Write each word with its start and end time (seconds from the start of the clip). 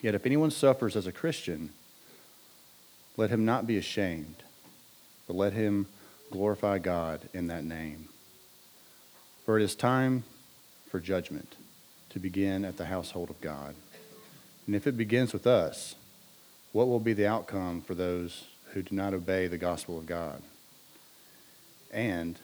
Yet 0.00 0.14
if 0.14 0.24
anyone 0.24 0.50
suffers 0.50 0.96
as 0.96 1.06
a 1.06 1.12
Christian, 1.12 1.70
let 3.18 3.30
him 3.30 3.44
not 3.44 3.66
be 3.66 3.76
ashamed, 3.76 4.36
but 5.28 5.36
let 5.36 5.52
him 5.52 5.86
glorify 6.32 6.78
God 6.78 7.20
in 7.34 7.46
that 7.48 7.62
name. 7.62 8.08
For 9.44 9.60
it 9.60 9.62
is 9.62 9.74
time 9.74 10.24
for 10.90 10.98
judgment 10.98 11.56
to 12.10 12.18
begin 12.18 12.64
at 12.64 12.78
the 12.78 12.86
household 12.86 13.28
of 13.28 13.40
God. 13.42 13.74
And 14.66 14.74
if 14.74 14.86
it 14.86 14.96
begins 14.96 15.34
with 15.34 15.46
us, 15.46 15.94
what 16.72 16.88
will 16.88 17.00
be 17.00 17.12
the 17.12 17.26
outcome 17.26 17.82
for 17.82 17.94
those 17.94 18.44
who 18.72 18.82
do 18.82 18.96
not 18.96 19.12
obey 19.12 19.46
the 19.46 19.58
gospel 19.58 19.98
of 19.98 20.06
God? 20.06 20.42
And 21.92 22.38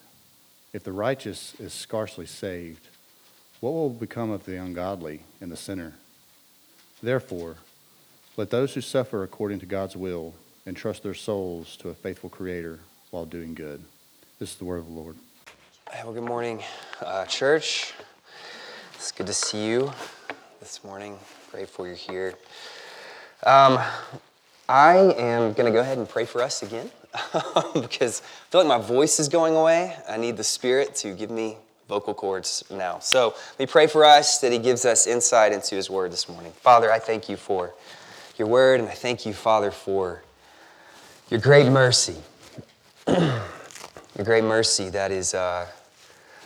if 0.74 0.84
the 0.84 0.92
righteous 0.92 1.54
is 1.58 1.72
scarcely 1.72 2.26
saved, 2.26 2.86
what 3.60 3.72
will 3.72 3.90
become 3.90 4.30
of 4.30 4.44
the 4.46 4.56
ungodly 4.56 5.20
and 5.40 5.52
the 5.52 5.56
sinner? 5.56 5.94
Therefore, 7.02 7.56
let 8.36 8.50
those 8.50 8.74
who 8.74 8.80
suffer 8.80 9.22
according 9.22 9.60
to 9.60 9.66
God's 9.66 9.96
will 9.96 10.34
entrust 10.66 11.02
their 11.02 11.14
souls 11.14 11.76
to 11.78 11.88
a 11.88 11.94
faithful 11.94 12.30
Creator 12.30 12.80
while 13.10 13.24
doing 13.24 13.54
good. 13.54 13.82
This 14.38 14.52
is 14.52 14.56
the 14.56 14.64
word 14.64 14.78
of 14.78 14.86
the 14.86 14.92
Lord. 14.92 15.16
Well, 15.92 16.12
good 16.12 16.24
morning, 16.24 16.62
uh, 17.04 17.26
church. 17.26 17.92
It's 18.94 19.12
good 19.12 19.26
to 19.26 19.34
see 19.34 19.66
you 19.66 19.92
this 20.60 20.84
morning. 20.84 21.18
Grateful 21.50 21.86
you're 21.86 21.96
here. 21.96 22.34
Um, 23.44 23.78
I 24.68 24.96
am 25.16 25.52
going 25.52 25.66
to 25.66 25.72
go 25.72 25.80
ahead 25.80 25.98
and 25.98 26.08
pray 26.08 26.24
for 26.24 26.42
us 26.42 26.62
again. 26.62 26.90
because 27.74 28.22
I 28.22 28.50
feel 28.50 28.64
like 28.64 28.68
my 28.68 28.86
voice 28.86 29.18
is 29.18 29.28
going 29.28 29.56
away. 29.56 29.96
I 30.08 30.16
need 30.16 30.36
the 30.36 30.44
Spirit 30.44 30.94
to 30.96 31.12
give 31.14 31.30
me 31.30 31.56
vocal 31.90 32.14
cords 32.14 32.62
now. 32.70 33.00
So 33.00 33.34
me 33.58 33.66
pray 33.66 33.88
for 33.88 34.04
us 34.04 34.38
that 34.38 34.52
He 34.52 34.58
gives 34.58 34.86
us 34.86 35.08
insight 35.08 35.52
into 35.52 35.74
His 35.74 35.90
Word 35.90 36.12
this 36.12 36.28
morning. 36.28 36.52
Father, 36.52 36.90
I 36.90 37.00
thank 37.00 37.28
you 37.28 37.36
for 37.36 37.74
your 38.38 38.46
Word, 38.46 38.78
and 38.78 38.88
I 38.88 38.92
thank 38.92 39.26
you, 39.26 39.34
Father, 39.34 39.72
for 39.72 40.22
your 41.28 41.40
great 41.40 41.66
mercy. 41.66 42.16
your 43.08 44.24
great 44.24 44.44
mercy 44.44 44.88
that 44.90 45.10
is 45.10 45.34
uh, 45.34 45.66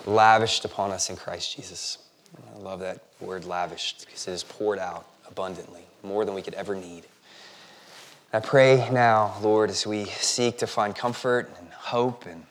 lavished 0.07 0.65
upon 0.65 0.91
us 0.91 1.11
in 1.11 1.17
Christ 1.17 1.55
Jesus. 1.55 1.99
I 2.57 2.59
love 2.59 2.81
that 2.81 3.01
word 3.21 3.45
lavished 3.45 4.07
because 4.07 4.27
it 4.27 4.33
is 4.33 4.45
poured 4.45 4.79
out 4.79 5.05
abundantly, 5.29 5.83
more 6.03 6.25
than 6.25 6.35
we 6.35 6.41
could 6.41 6.55
ever 6.55 6.75
need. 6.75 7.05
I 8.33 8.41
pray 8.41 8.89
now, 8.91 9.35
Lord, 9.43 9.69
as 9.69 9.87
we 9.87 10.07
seek 10.07 10.59
to 10.59 10.67
find 10.67 10.97
comfort 10.97 11.51
and 11.59 11.69
hope 11.71 12.25
and 12.27 12.47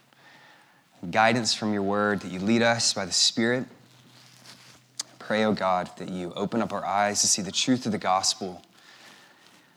guidance 1.12 1.54
from 1.54 1.74
your 1.74 1.84
word, 1.84 2.22
that 2.22 2.32
you 2.32 2.40
lead 2.40 2.62
us 2.62 2.94
by 2.94 3.06
the 3.06 3.12
Spirit. 3.12 3.66
Pray, 5.20 5.44
oh 5.46 5.54
God, 5.54 5.90
that 5.98 6.10
you 6.10 6.34
open 6.36 6.62
up 6.62 6.74
our 6.74 6.86
eyes 6.86 7.22
to 7.22 7.28
see 7.28 7.42
the 7.42 7.52
truth 7.52 7.86
of 7.86 7.92
the 7.92 7.98
gospel. 7.98 8.62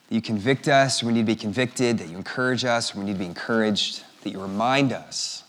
That 0.08 0.14
you 0.14 0.20
convict 0.20 0.68
us 0.68 1.02
when 1.02 1.14
we 1.14 1.20
need 1.20 1.26
to 1.26 1.34
be 1.34 1.40
convicted, 1.40 1.98
that 1.98 2.08
you 2.08 2.16
encourage 2.16 2.64
us 2.64 2.94
when 2.94 3.04
we 3.04 3.12
need 3.12 3.18
to 3.18 3.24
be 3.24 3.26
encouraged, 3.26 4.02
that 4.22 4.30
you 4.30 4.40
remind 4.40 4.92
us 4.92 5.44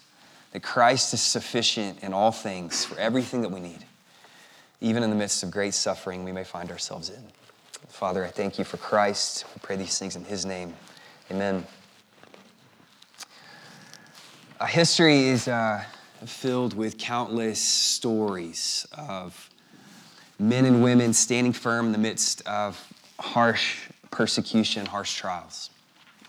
that 0.52 0.64
Christ 0.64 1.14
is 1.14 1.22
sufficient 1.22 2.04
in 2.04 2.14
all 2.14 2.32
things 2.32 2.86
for 2.86 2.98
everything 3.00 3.42
that 3.42 3.50
we 3.50 3.60
need, 3.60 3.86
even 4.82 5.04
in 5.04 5.10
the 5.10 5.16
midst 5.16 5.44
of 5.44 5.52
great 5.52 5.74
suffering 5.74 6.24
we 6.24 6.32
may 6.32 6.44
find 6.44 6.72
ourselves 6.72 7.10
in. 7.10 7.24
Father, 7.90 8.24
I 8.24 8.30
thank 8.30 8.58
you 8.58 8.66
for 8.66 8.78
Christ. 8.78 9.46
We 9.54 9.60
pray 9.62 9.76
these 9.76 9.98
things 9.98 10.16
in 10.16 10.24
his 10.24 10.46
name. 10.46 10.74
Amen. 11.32 11.66
History 14.66 15.28
is 15.28 15.48
uh, 15.48 15.84
filled 16.26 16.74
with 16.74 16.98
countless 16.98 17.62
stories 17.62 18.88
of 18.98 19.50
men 20.40 20.66
and 20.66 20.82
women 20.82 21.14
standing 21.14 21.54
firm 21.54 21.88
in 21.88 21.92
the 21.92 21.98
midst 22.00 22.42
of 22.48 22.92
harsh 23.20 23.88
persecution, 24.10 24.86
harsh 24.88 25.16
trials. 25.16 25.70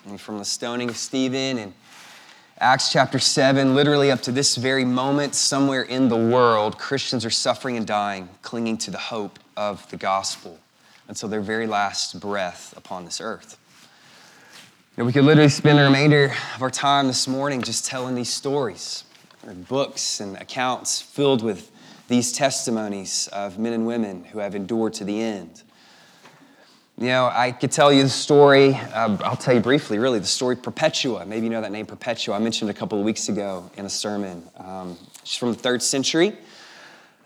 And 0.06 0.20
from 0.20 0.38
the 0.38 0.44
stoning 0.44 0.90
of 0.90 0.96
Stephen 0.96 1.58
and 1.58 1.72
Acts 2.60 2.92
chapter 2.92 3.18
7, 3.18 3.74
literally 3.74 4.10
up 4.10 4.20
to 4.22 4.32
this 4.32 4.56
very 4.56 4.84
moment, 4.84 5.34
somewhere 5.34 5.82
in 5.82 6.08
the 6.08 6.16
world, 6.16 6.76
Christians 6.76 7.24
are 7.24 7.30
suffering 7.30 7.76
and 7.76 7.86
dying, 7.86 8.28
clinging 8.42 8.76
to 8.78 8.90
the 8.90 8.98
hope 8.98 9.38
of 9.56 9.88
the 9.90 9.96
gospel 9.96 10.58
until 11.06 11.28
their 11.28 11.40
very 11.40 11.66
last 11.66 12.20
breath 12.20 12.74
upon 12.76 13.04
this 13.04 13.20
earth. 13.20 13.58
Know, 14.98 15.04
we 15.04 15.12
could 15.12 15.22
literally 15.22 15.48
spend 15.48 15.78
the 15.78 15.84
remainder 15.84 16.34
of 16.56 16.60
our 16.60 16.72
time 16.72 17.06
this 17.06 17.28
morning 17.28 17.62
just 17.62 17.86
telling 17.86 18.16
these 18.16 18.30
stories, 18.30 19.04
or 19.46 19.52
books 19.52 20.18
and 20.18 20.36
accounts 20.38 21.00
filled 21.00 21.40
with 21.40 21.70
these 22.08 22.32
testimonies 22.32 23.28
of 23.28 23.60
men 23.60 23.74
and 23.74 23.86
women 23.86 24.24
who 24.24 24.40
have 24.40 24.56
endured 24.56 24.94
to 24.94 25.04
the 25.04 25.22
end. 25.22 25.62
You 26.98 27.06
know, 27.06 27.30
I 27.32 27.52
could 27.52 27.70
tell 27.70 27.92
you 27.92 28.02
the 28.02 28.08
story, 28.08 28.74
uh, 28.74 29.16
I'll 29.22 29.36
tell 29.36 29.54
you 29.54 29.60
briefly, 29.60 30.00
really, 30.00 30.18
the 30.18 30.26
story 30.26 30.56
Perpetua. 30.56 31.24
Maybe 31.26 31.44
you 31.44 31.50
know 31.50 31.60
that 31.60 31.70
name, 31.70 31.86
Perpetua. 31.86 32.34
I 32.34 32.40
mentioned 32.40 32.68
a 32.68 32.74
couple 32.74 32.98
of 32.98 33.04
weeks 33.04 33.28
ago 33.28 33.70
in 33.76 33.86
a 33.86 33.90
sermon. 33.90 34.42
Um, 34.56 34.98
she's 35.22 35.38
from 35.38 35.52
the 35.52 35.58
third 35.58 35.80
century. 35.80 36.36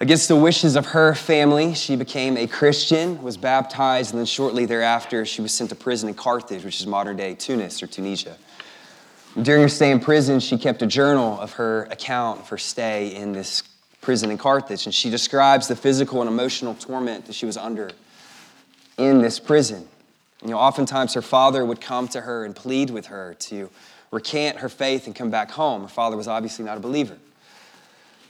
Against 0.02 0.26
the 0.26 0.34
wishes 0.34 0.74
of 0.74 0.86
her 0.86 1.14
family, 1.14 1.74
she 1.74 1.94
became 1.94 2.36
a 2.36 2.48
Christian, 2.48 3.22
was 3.22 3.36
baptized, 3.36 4.10
and 4.10 4.18
then 4.18 4.26
shortly 4.26 4.66
thereafter, 4.66 5.24
she 5.24 5.40
was 5.40 5.52
sent 5.52 5.70
to 5.70 5.76
prison 5.76 6.08
in 6.08 6.16
Carthage, 6.16 6.64
which 6.64 6.80
is 6.80 6.88
modern 6.88 7.16
day 7.16 7.36
Tunis 7.36 7.80
or 7.84 7.86
Tunisia. 7.86 8.36
During 9.40 9.62
her 9.62 9.68
stay 9.68 9.92
in 9.92 10.00
prison, 10.00 10.40
she 10.40 10.58
kept 10.58 10.82
a 10.82 10.88
journal 10.88 11.38
of 11.38 11.52
her 11.52 11.84
account 11.84 12.40
of 12.40 12.48
her 12.48 12.58
stay 12.58 13.14
in 13.14 13.30
this 13.30 13.62
prison 14.00 14.32
in 14.32 14.38
Carthage, 14.38 14.86
and 14.86 14.92
she 14.92 15.08
describes 15.08 15.68
the 15.68 15.76
physical 15.76 16.20
and 16.20 16.28
emotional 16.28 16.74
torment 16.74 17.26
that 17.26 17.36
she 17.36 17.46
was 17.46 17.56
under 17.56 17.92
in 18.98 19.22
this 19.22 19.38
prison. 19.38 19.86
You 20.42 20.50
know, 20.50 20.58
oftentimes 20.58 21.14
her 21.14 21.22
father 21.22 21.64
would 21.64 21.80
come 21.80 22.08
to 22.08 22.22
her 22.22 22.44
and 22.44 22.56
plead 22.56 22.90
with 22.90 23.06
her 23.06 23.34
to 23.34 23.70
recant 24.10 24.58
her 24.58 24.68
faith 24.68 25.06
and 25.06 25.14
come 25.14 25.30
back 25.30 25.52
home. 25.52 25.82
Her 25.82 25.88
father 25.88 26.16
was 26.16 26.26
obviously 26.26 26.64
not 26.64 26.76
a 26.76 26.80
believer. 26.80 27.18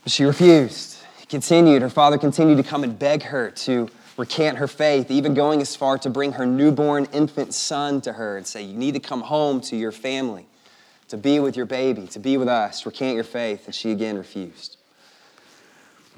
But 0.02 0.12
she 0.12 0.25
refused 0.25 1.01
continued, 1.32 1.81
her 1.81 1.88
father 1.88 2.19
continued 2.19 2.58
to 2.58 2.62
come 2.62 2.84
and 2.84 2.99
beg 2.99 3.23
her 3.23 3.50
to 3.50 3.88
recant 4.19 4.58
her 4.58 4.69
faith, 4.69 5.11
even 5.11 5.32
going 5.32 5.62
as 5.62 5.75
far 5.75 5.96
to 5.96 6.11
bring 6.11 6.32
her 6.32 6.44
newborn 6.44 7.06
infant 7.11 7.55
son 7.55 8.02
to 8.02 8.12
her 8.12 8.37
and 8.37 8.46
say, 8.46 8.62
You 8.62 8.76
need 8.76 8.93
to 8.93 9.00
come 9.00 9.23
home 9.23 9.62
to 9.62 9.76
your 9.76 9.93
family, 9.93 10.44
to 11.08 11.17
be 11.17 11.40
with 11.40 11.56
your 11.56 11.64
baby, 11.64 12.06
to 12.08 12.19
be 12.19 12.37
with 12.37 12.49
us, 12.49 12.84
recant 12.84 13.14
your 13.14 13.25
faith. 13.25 13.64
And 13.64 13.75
she 13.75 13.93
again 13.93 14.19
refused. 14.19 14.76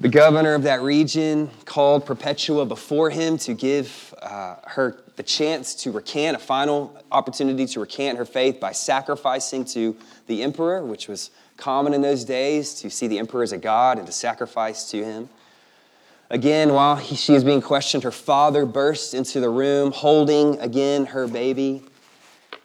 The 0.01 0.09
governor 0.09 0.53
of 0.53 0.63
that 0.63 0.81
region 0.81 1.49
called 1.63 2.05
Perpetua 2.05 2.65
before 2.65 3.09
him 3.09 3.37
to 3.37 3.53
give 3.53 4.13
uh, 4.21 4.57
her 4.65 5.01
the 5.15 5.23
chance 5.23 5.75
to 5.75 5.91
recant, 5.93 6.35
a 6.35 6.39
final 6.39 6.93
opportunity 7.09 7.65
to 7.67 7.79
recant 7.79 8.17
her 8.17 8.25
faith 8.25 8.59
by 8.59 8.73
sacrificing 8.73 9.63
to 9.63 9.95
the 10.27 10.43
emperor, 10.43 10.83
which 10.83 11.07
was 11.07 11.31
common 11.57 11.93
in 11.93 12.01
those 12.01 12.23
days 12.25 12.73
to 12.75 12.89
see 12.89 13.07
the 13.07 13.19
emperor 13.19 13.43
as 13.43 13.51
a 13.51 13.57
god 13.57 13.97
and 13.97 14.07
to 14.07 14.13
sacrifice 14.13 14.89
to 14.91 15.03
him. 15.03 15.29
Again, 16.29 16.73
while 16.73 16.95
he, 16.95 17.15
she 17.15 17.35
is 17.35 17.43
being 17.43 17.61
questioned, 17.61 18.03
her 18.03 18.11
father 18.11 18.65
bursts 18.65 19.13
into 19.13 19.39
the 19.39 19.49
room, 19.49 19.91
holding 19.91 20.59
again 20.59 21.07
her 21.07 21.27
baby, 21.27 21.83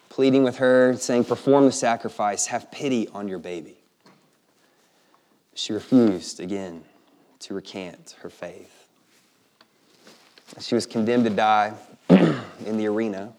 pleading 0.08 0.44
with 0.44 0.56
her, 0.56 0.96
saying, 0.96 1.24
Perform 1.24 1.66
the 1.66 1.72
sacrifice, 1.72 2.46
have 2.46 2.70
pity 2.70 3.08
on 3.08 3.28
your 3.28 3.38
baby. 3.38 3.76
She 5.54 5.72
refused 5.72 6.40
again 6.40 6.84
to 7.40 7.54
recant 7.54 8.16
her 8.20 8.30
faith. 8.30 8.88
She 10.58 10.74
was 10.74 10.86
condemned 10.86 11.24
to 11.24 11.30
die 11.30 11.74
in 12.08 12.76
the 12.76 12.86
arena 12.86 13.34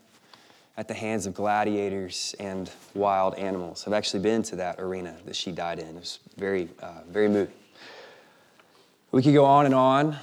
at 0.78 0.88
the 0.88 0.94
hands 0.94 1.26
of 1.26 1.34
gladiators 1.34 2.36
and 2.40 2.72
wild 2.94 3.36
animals. 3.36 3.84
I've 3.86 3.94
actually 3.94 4.22
been 4.22 4.42
to 4.44 4.56
that 4.58 4.80
arena 4.80 5.16
that 5.26 5.36
she 5.36 5.52
died 5.52 5.80
in. 5.80 5.88
It 5.88 5.96
was 5.96 6.20
very, 6.38 6.70
uh, 6.82 7.02
very 7.10 7.28
moving. 7.28 7.54
We 9.12 9.22
could 9.22 9.34
go 9.34 9.44
on 9.46 9.66
and 9.66 9.76
on 9.76 10.16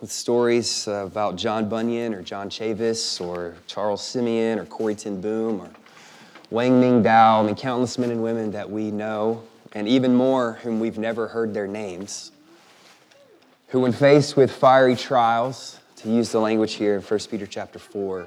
with 0.00 0.12
stories 0.12 0.86
about 0.86 1.36
John 1.36 1.68
Bunyan 1.68 2.14
or 2.14 2.22
John 2.22 2.48
Chavis 2.48 3.20
or 3.20 3.56
Charles 3.66 4.06
Simeon 4.06 4.58
or 4.58 4.64
Corrie 4.64 4.94
ten 4.94 5.20
Boom 5.20 5.60
or 5.60 5.70
Wang 6.50 6.80
Ming 6.80 7.02
Dao. 7.02 7.42
I 7.42 7.46
mean, 7.46 7.56
countless 7.56 7.98
men 7.98 8.10
and 8.10 8.22
women 8.22 8.52
that 8.52 8.70
we 8.70 8.90
know, 8.90 9.42
and 9.72 9.88
even 9.88 10.14
more 10.14 10.54
whom 10.62 10.80
we've 10.80 10.98
never 10.98 11.28
heard 11.28 11.52
their 11.52 11.66
names, 11.66 12.32
who, 13.68 13.80
when 13.80 13.92
faced 13.92 14.36
with 14.36 14.50
fiery 14.50 14.96
trials, 14.96 15.78
to 15.96 16.10
use 16.10 16.32
the 16.32 16.40
language 16.40 16.74
here 16.74 16.96
in 16.96 17.02
1 17.02 17.20
Peter 17.30 17.46
chapter 17.46 17.78
4, 17.78 18.26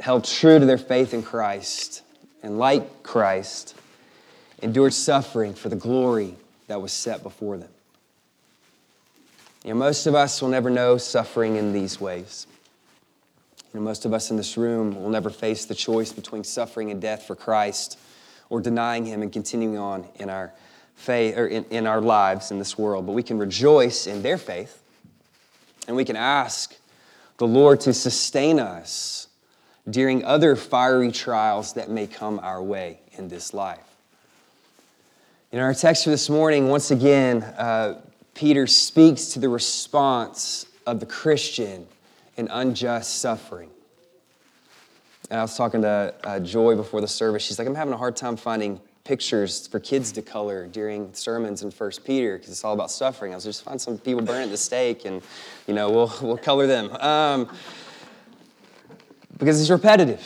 held 0.00 0.24
true 0.24 0.58
to 0.58 0.66
their 0.66 0.78
faith 0.78 1.14
in 1.14 1.22
Christ 1.22 2.02
and, 2.42 2.58
like 2.58 3.02
Christ, 3.02 3.74
endured 4.62 4.92
suffering 4.92 5.54
for 5.54 5.68
the 5.68 5.76
glory 5.76 6.34
that 6.66 6.80
was 6.80 6.92
set 6.92 7.22
before 7.22 7.56
them. 7.56 7.68
You 9.64 9.70
know, 9.70 9.76
most 9.76 10.06
of 10.06 10.14
us 10.14 10.42
will 10.42 10.50
never 10.50 10.68
know 10.68 10.98
suffering 10.98 11.56
in 11.56 11.72
these 11.72 12.00
ways. 12.00 12.46
You 13.72 13.80
know, 13.80 13.84
most 13.84 14.04
of 14.04 14.12
us 14.12 14.30
in 14.30 14.36
this 14.36 14.56
room 14.56 14.94
will 14.94 15.10
never 15.10 15.30
face 15.30 15.64
the 15.64 15.74
choice 15.74 16.12
between 16.12 16.44
suffering 16.44 16.90
and 16.90 17.00
death 17.00 17.26
for 17.26 17.34
Christ 17.34 17.98
or 18.50 18.60
denying 18.60 19.06
Him 19.06 19.22
and 19.22 19.32
continuing 19.32 19.78
on 19.78 20.06
in 20.16 20.28
our 20.28 20.52
faith 20.96 21.36
or 21.36 21.46
in, 21.46 21.64
in 21.70 21.86
our 21.86 22.00
lives 22.00 22.50
in 22.50 22.58
this 22.58 22.76
world. 22.76 23.06
But 23.06 23.12
we 23.12 23.22
can 23.22 23.38
rejoice 23.38 24.06
in 24.06 24.22
their 24.22 24.38
faith 24.38 24.82
and 25.88 25.96
we 25.96 26.04
can 26.04 26.16
ask 26.16 26.76
the 27.38 27.46
Lord 27.46 27.80
to 27.80 27.92
sustain 27.92 28.60
us 28.60 29.23
during 29.88 30.24
other 30.24 30.56
fiery 30.56 31.12
trials 31.12 31.74
that 31.74 31.90
may 31.90 32.06
come 32.06 32.38
our 32.40 32.62
way 32.62 33.00
in 33.12 33.28
this 33.28 33.52
life. 33.52 33.80
In 35.52 35.60
our 35.60 35.74
text 35.74 36.04
for 36.04 36.10
this 36.10 36.28
morning, 36.28 36.68
once 36.68 36.90
again, 36.90 37.42
uh, 37.42 38.00
Peter 38.34 38.66
speaks 38.66 39.26
to 39.26 39.38
the 39.38 39.48
response 39.48 40.66
of 40.86 41.00
the 41.00 41.06
Christian 41.06 41.86
in 42.36 42.48
unjust 42.48 43.20
suffering. 43.20 43.70
And 45.30 45.38
I 45.38 45.42
was 45.42 45.56
talking 45.56 45.82
to 45.82 46.14
uh, 46.24 46.40
Joy 46.40 46.76
before 46.76 47.00
the 47.00 47.08
service. 47.08 47.42
She's 47.42 47.58
like, 47.58 47.68
I'm 47.68 47.74
having 47.74 47.94
a 47.94 47.96
hard 47.96 48.16
time 48.16 48.36
finding 48.36 48.80
pictures 49.04 49.66
for 49.66 49.78
kids 49.78 50.12
to 50.12 50.22
color 50.22 50.66
during 50.66 51.12
sermons 51.12 51.62
in 51.62 51.70
First 51.70 52.04
Peter 52.04 52.36
because 52.36 52.50
it's 52.50 52.64
all 52.64 52.72
about 52.72 52.90
suffering. 52.90 53.32
I 53.32 53.36
was 53.36 53.44
just 53.44 53.62
find 53.62 53.80
some 53.80 53.98
people 53.98 54.22
burning 54.22 54.44
at 54.44 54.50
the 54.50 54.56
stake, 54.56 55.04
and 55.04 55.22
you 55.66 55.74
know 55.74 55.90
we'll 55.90 56.12
we'll 56.22 56.38
color 56.38 56.66
them 56.66 56.90
um, 56.96 57.48
because 59.38 59.60
it's 59.60 59.70
repetitive. 59.70 60.22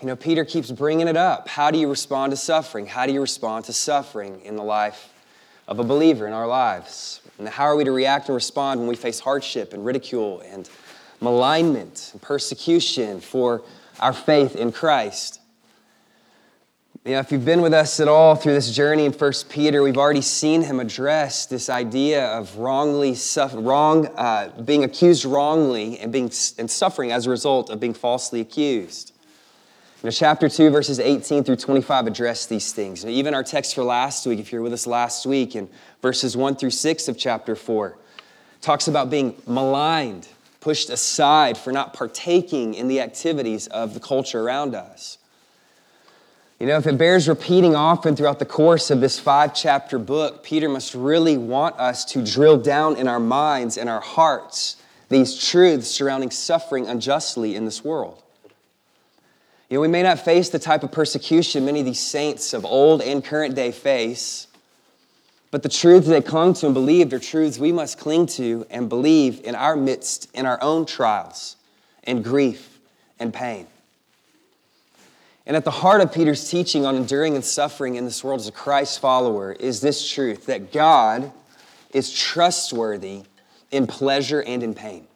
You 0.00 0.06
know, 0.06 0.16
Peter 0.16 0.44
keeps 0.44 0.70
bringing 0.70 1.08
it 1.08 1.16
up. 1.16 1.48
How 1.48 1.70
do 1.70 1.78
you 1.78 1.88
respond 1.88 2.30
to 2.32 2.36
suffering? 2.36 2.86
How 2.86 3.06
do 3.06 3.12
you 3.12 3.20
respond 3.20 3.66
to 3.66 3.72
suffering 3.72 4.40
in 4.42 4.56
the 4.56 4.62
life 4.62 5.12
of 5.68 5.78
a 5.78 5.84
believer 5.84 6.26
in 6.26 6.32
our 6.32 6.46
lives? 6.46 7.20
And 7.38 7.48
how 7.48 7.64
are 7.64 7.76
we 7.76 7.84
to 7.84 7.92
react 7.92 8.28
and 8.28 8.34
respond 8.34 8.80
when 8.80 8.88
we 8.88 8.96
face 8.96 9.20
hardship 9.20 9.72
and 9.72 9.84
ridicule 9.84 10.40
and 10.40 10.68
malignment 11.20 12.10
and 12.12 12.22
persecution 12.22 13.20
for 13.20 13.62
our 13.98 14.12
faith 14.12 14.56
in 14.56 14.72
Christ? 14.72 15.39
You 17.02 17.12
know, 17.12 17.20
if 17.20 17.32
you've 17.32 17.46
been 17.46 17.62
with 17.62 17.72
us 17.72 17.98
at 17.98 18.08
all 18.08 18.34
through 18.34 18.52
this 18.52 18.74
journey 18.74 19.06
in 19.06 19.12
1 19.12 19.32
Peter, 19.48 19.82
we've 19.82 19.96
already 19.96 20.20
seen 20.20 20.60
him 20.60 20.80
address 20.80 21.46
this 21.46 21.70
idea 21.70 22.26
of 22.26 22.58
wrongly 22.58 23.14
suffer, 23.14 23.58
wrong, 23.58 24.06
uh, 24.08 24.50
being 24.66 24.84
accused 24.84 25.24
wrongly 25.24 25.98
and, 25.98 26.12
being, 26.12 26.30
and 26.58 26.70
suffering 26.70 27.10
as 27.10 27.26
a 27.26 27.30
result 27.30 27.70
of 27.70 27.80
being 27.80 27.94
falsely 27.94 28.42
accused. 28.42 29.14
You 30.02 30.08
know, 30.08 30.10
chapter 30.10 30.46
2, 30.46 30.68
verses 30.68 31.00
18 31.00 31.42
through 31.42 31.56
25 31.56 32.06
address 32.06 32.44
these 32.44 32.70
things. 32.74 33.06
Even 33.06 33.32
our 33.32 33.44
text 33.44 33.74
for 33.74 33.82
last 33.82 34.26
week, 34.26 34.38
if 34.38 34.52
you're 34.52 34.60
with 34.60 34.74
us 34.74 34.86
last 34.86 35.24
week, 35.24 35.56
in 35.56 35.70
verses 36.02 36.36
1 36.36 36.56
through 36.56 36.68
6 36.68 37.08
of 37.08 37.16
chapter 37.16 37.56
4, 37.56 37.96
talks 38.60 38.88
about 38.88 39.08
being 39.08 39.40
maligned, 39.46 40.28
pushed 40.60 40.90
aside 40.90 41.56
for 41.56 41.72
not 41.72 41.94
partaking 41.94 42.74
in 42.74 42.88
the 42.88 43.00
activities 43.00 43.68
of 43.68 43.94
the 43.94 44.00
culture 44.00 44.42
around 44.42 44.74
us. 44.74 45.16
You 46.60 46.66
know, 46.66 46.76
if 46.76 46.86
it 46.86 46.98
bears 46.98 47.26
repeating 47.26 47.74
often 47.74 48.14
throughout 48.14 48.38
the 48.38 48.44
course 48.44 48.90
of 48.90 49.00
this 49.00 49.18
five 49.18 49.54
chapter 49.54 49.98
book, 49.98 50.44
Peter 50.44 50.68
must 50.68 50.94
really 50.94 51.38
want 51.38 51.80
us 51.80 52.04
to 52.04 52.22
drill 52.22 52.58
down 52.58 52.98
in 52.98 53.08
our 53.08 53.18
minds 53.18 53.78
and 53.78 53.88
our 53.88 54.02
hearts 54.02 54.76
these 55.08 55.42
truths 55.42 55.88
surrounding 55.88 56.30
suffering 56.30 56.86
unjustly 56.86 57.56
in 57.56 57.64
this 57.64 57.82
world. 57.82 58.22
You 59.70 59.76
know, 59.76 59.80
we 59.80 59.88
may 59.88 60.02
not 60.02 60.20
face 60.20 60.50
the 60.50 60.58
type 60.58 60.82
of 60.82 60.92
persecution 60.92 61.64
many 61.64 61.80
of 61.80 61.86
these 61.86 61.98
saints 61.98 62.52
of 62.52 62.66
old 62.66 63.00
and 63.00 63.24
current 63.24 63.54
day 63.54 63.72
face, 63.72 64.46
but 65.50 65.62
the 65.62 65.70
truths 65.70 66.08
they 66.08 66.20
clung 66.20 66.52
to 66.54 66.66
and 66.66 66.74
believed 66.74 67.14
are 67.14 67.18
truths 67.18 67.58
we 67.58 67.72
must 67.72 67.98
cling 67.98 68.26
to 68.26 68.66
and 68.68 68.90
believe 68.90 69.40
in 69.44 69.54
our 69.54 69.76
midst, 69.76 70.28
in 70.34 70.44
our 70.44 70.62
own 70.62 70.84
trials 70.84 71.56
and 72.04 72.22
grief 72.22 72.80
and 73.18 73.32
pain. 73.32 73.66
And 75.50 75.56
at 75.56 75.64
the 75.64 75.72
heart 75.72 76.00
of 76.00 76.14
Peter's 76.14 76.48
teaching 76.48 76.86
on 76.86 76.94
enduring 76.94 77.34
and 77.34 77.44
suffering 77.44 77.96
in 77.96 78.04
this 78.04 78.22
world 78.22 78.38
as 78.38 78.46
a 78.46 78.52
Christ 78.52 79.00
follower 79.00 79.50
is 79.50 79.80
this 79.80 80.08
truth 80.08 80.46
that 80.46 80.72
God 80.72 81.32
is 81.92 82.12
trustworthy 82.12 83.22
in 83.72 83.88
pleasure 83.88 84.44
and 84.44 84.62
in 84.62 84.74
pain. 84.74 85.08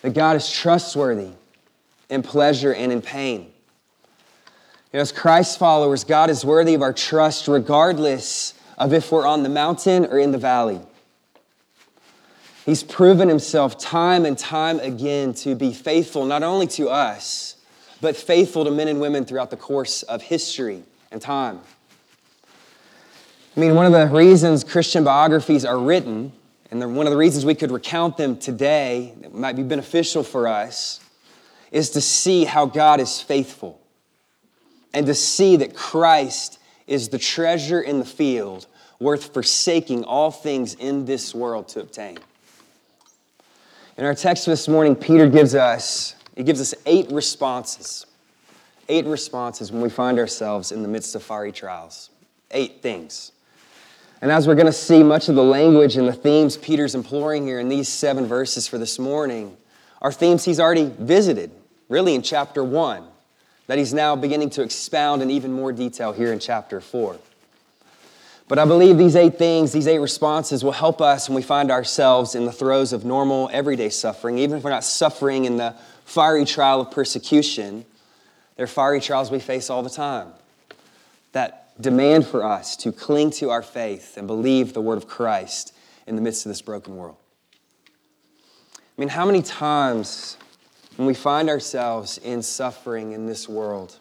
That 0.00 0.14
God 0.14 0.36
is 0.36 0.50
trustworthy 0.50 1.32
in 2.08 2.22
pleasure 2.22 2.72
and 2.72 2.90
in 2.90 3.02
pain. 3.02 3.40
You 3.42 4.94
know, 4.94 5.00
as 5.00 5.12
Christ 5.12 5.58
followers, 5.58 6.04
God 6.04 6.30
is 6.30 6.42
worthy 6.42 6.72
of 6.72 6.80
our 6.80 6.94
trust 6.94 7.46
regardless 7.46 8.54
of 8.78 8.94
if 8.94 9.12
we're 9.12 9.26
on 9.26 9.42
the 9.42 9.50
mountain 9.50 10.06
or 10.06 10.18
in 10.18 10.32
the 10.32 10.38
valley. 10.38 10.80
He's 12.64 12.82
proven 12.82 13.28
himself 13.28 13.76
time 13.76 14.24
and 14.24 14.38
time 14.38 14.80
again 14.80 15.34
to 15.34 15.54
be 15.54 15.74
faithful 15.74 16.24
not 16.24 16.42
only 16.42 16.68
to 16.68 16.88
us, 16.88 17.56
but 18.00 18.16
faithful 18.16 18.64
to 18.64 18.70
men 18.70 18.88
and 18.88 19.00
women 19.00 19.24
throughout 19.24 19.50
the 19.50 19.56
course 19.56 20.02
of 20.04 20.22
history 20.22 20.82
and 21.10 21.20
time. 21.20 21.60
I 23.56 23.60
mean, 23.60 23.74
one 23.74 23.86
of 23.86 23.92
the 23.92 24.06
reasons 24.06 24.64
Christian 24.64 25.04
biographies 25.04 25.64
are 25.64 25.78
written, 25.78 26.32
and 26.70 26.96
one 26.96 27.06
of 27.06 27.10
the 27.10 27.16
reasons 27.16 27.44
we 27.44 27.54
could 27.54 27.72
recount 27.72 28.16
them 28.16 28.36
today 28.36 29.12
that 29.20 29.34
might 29.34 29.56
be 29.56 29.62
beneficial 29.62 30.22
for 30.22 30.46
us, 30.46 31.00
is 31.72 31.90
to 31.90 32.00
see 32.00 32.44
how 32.44 32.66
God 32.66 33.00
is 33.00 33.20
faithful 33.20 33.80
and 34.92 35.06
to 35.06 35.14
see 35.14 35.56
that 35.56 35.74
Christ 35.74 36.58
is 36.86 37.08
the 37.08 37.18
treasure 37.18 37.80
in 37.80 37.98
the 37.98 38.04
field 38.04 38.66
worth 38.98 39.32
forsaking 39.32 40.04
all 40.04 40.30
things 40.30 40.74
in 40.74 41.04
this 41.04 41.34
world 41.34 41.68
to 41.68 41.80
obtain. 41.80 42.18
In 43.96 44.04
our 44.04 44.14
text 44.14 44.46
this 44.46 44.66
morning, 44.66 44.96
Peter 44.96 45.28
gives 45.28 45.54
us, 45.54 46.14
he 46.36 46.42
gives 46.42 46.60
us 46.60 46.74
eight 46.86 47.10
responses. 47.10 48.06
Eight 48.88 49.06
responses 49.06 49.70
when 49.70 49.82
we 49.82 49.90
find 49.90 50.18
ourselves 50.18 50.72
in 50.72 50.82
the 50.82 50.88
midst 50.88 51.14
of 51.14 51.22
fiery 51.22 51.52
trials. 51.52 52.10
Eight 52.50 52.82
things. 52.82 53.32
And 54.22 54.30
as 54.30 54.46
we're 54.46 54.54
going 54.54 54.66
to 54.66 54.72
see, 54.72 55.02
much 55.02 55.28
of 55.28 55.34
the 55.34 55.44
language 55.44 55.96
and 55.96 56.06
the 56.06 56.12
themes 56.12 56.56
Peter's 56.56 56.94
imploring 56.94 57.46
here 57.46 57.60
in 57.60 57.68
these 57.68 57.88
seven 57.88 58.26
verses 58.26 58.66
for 58.66 58.78
this 58.78 58.98
morning 58.98 59.56
are 60.02 60.12
themes 60.12 60.44
he's 60.44 60.60
already 60.60 60.92
visited 60.98 61.50
really 61.88 62.14
in 62.14 62.22
chapter 62.22 62.62
1, 62.62 63.04
that 63.66 63.76
he's 63.76 63.92
now 63.92 64.16
beginning 64.16 64.48
to 64.50 64.62
expound 64.62 65.22
in 65.22 65.30
even 65.30 65.52
more 65.52 65.72
detail 65.72 66.12
here 66.12 66.32
in 66.32 66.38
chapter 66.38 66.80
4. 66.80 67.18
But 68.48 68.58
I 68.58 68.64
believe 68.64 68.98
these 68.98 69.14
eight 69.14 69.38
things, 69.38 69.72
these 69.72 69.86
eight 69.86 69.98
responses, 69.98 70.64
will 70.64 70.72
help 70.72 71.00
us 71.00 71.28
when 71.28 71.36
we 71.36 71.42
find 71.42 71.70
ourselves 71.70 72.34
in 72.34 72.46
the 72.46 72.52
throes 72.52 72.92
of 72.92 73.04
normal, 73.04 73.48
everyday 73.52 73.90
suffering, 73.90 74.38
even 74.38 74.58
if 74.58 74.64
we're 74.64 74.70
not 74.70 74.84
suffering 74.84 75.44
in 75.44 75.56
the 75.56 75.74
fiery 76.10 76.44
trial 76.44 76.80
of 76.80 76.90
persecution. 76.90 77.84
There 78.56 78.64
are 78.64 78.66
fiery 78.66 79.00
trials 79.00 79.30
we 79.30 79.38
face 79.38 79.70
all 79.70 79.84
the 79.84 79.88
time 79.88 80.32
that 81.30 81.80
demand 81.80 82.26
for 82.26 82.44
us 82.44 82.76
to 82.78 82.90
cling 82.90 83.30
to 83.30 83.50
our 83.50 83.62
faith 83.62 84.16
and 84.16 84.26
believe 84.26 84.72
the 84.72 84.80
word 84.80 84.96
of 84.96 85.06
Christ 85.06 85.72
in 86.08 86.16
the 86.16 86.22
midst 86.22 86.44
of 86.44 86.50
this 86.50 86.62
broken 86.62 86.96
world. 86.96 87.16
I 88.74 89.00
mean, 89.00 89.08
how 89.08 89.24
many 89.24 89.40
times 89.40 90.36
when 90.96 91.06
we 91.06 91.14
find 91.14 91.48
ourselves 91.48 92.18
in 92.18 92.42
suffering 92.42 93.12
in 93.12 93.26
this 93.26 93.48
world, 93.48 93.96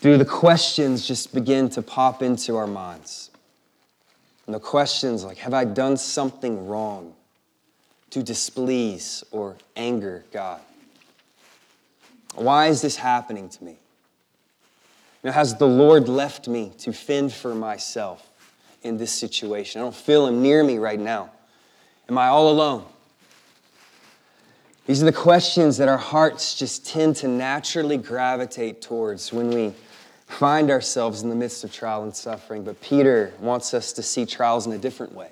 do 0.00 0.16
the 0.16 0.24
questions 0.24 1.06
just 1.06 1.34
begin 1.34 1.68
to 1.68 1.82
pop 1.82 2.22
into 2.22 2.56
our 2.56 2.66
minds? 2.66 3.30
And 4.46 4.54
the 4.54 4.60
questions 4.60 5.22
like, 5.22 5.36
have 5.36 5.52
I 5.52 5.66
done 5.66 5.98
something 5.98 6.66
wrong 6.66 7.14
to 8.12 8.22
displease 8.22 9.24
or 9.30 9.56
anger 9.74 10.24
God? 10.32 10.60
Why 12.34 12.68
is 12.68 12.80
this 12.80 12.96
happening 12.96 13.48
to 13.48 13.64
me? 13.64 13.76
Know, 15.22 15.32
has 15.32 15.56
the 15.56 15.68
Lord 15.68 16.08
left 16.08 16.48
me 16.48 16.72
to 16.78 16.92
fend 16.92 17.32
for 17.32 17.54
myself 17.54 18.28
in 18.82 18.96
this 18.96 19.12
situation? 19.12 19.80
I 19.80 19.84
don't 19.84 19.94
feel 19.94 20.26
Him 20.26 20.42
near 20.42 20.64
me 20.64 20.78
right 20.78 20.98
now. 20.98 21.30
Am 22.08 22.18
I 22.18 22.26
all 22.26 22.50
alone? 22.50 22.84
These 24.86 25.00
are 25.00 25.06
the 25.06 25.12
questions 25.12 25.76
that 25.76 25.88
our 25.88 25.98
hearts 25.98 26.56
just 26.56 26.84
tend 26.84 27.16
to 27.16 27.28
naturally 27.28 27.96
gravitate 27.96 28.82
towards 28.82 29.32
when 29.32 29.50
we 29.50 29.72
find 30.26 30.70
ourselves 30.70 31.22
in 31.22 31.28
the 31.28 31.36
midst 31.36 31.62
of 31.62 31.72
trial 31.72 32.02
and 32.02 32.14
suffering. 32.14 32.64
But 32.64 32.80
Peter 32.80 33.32
wants 33.38 33.74
us 33.74 33.92
to 33.94 34.02
see 34.02 34.26
trials 34.26 34.66
in 34.66 34.72
a 34.72 34.78
different 34.78 35.14
way. 35.14 35.30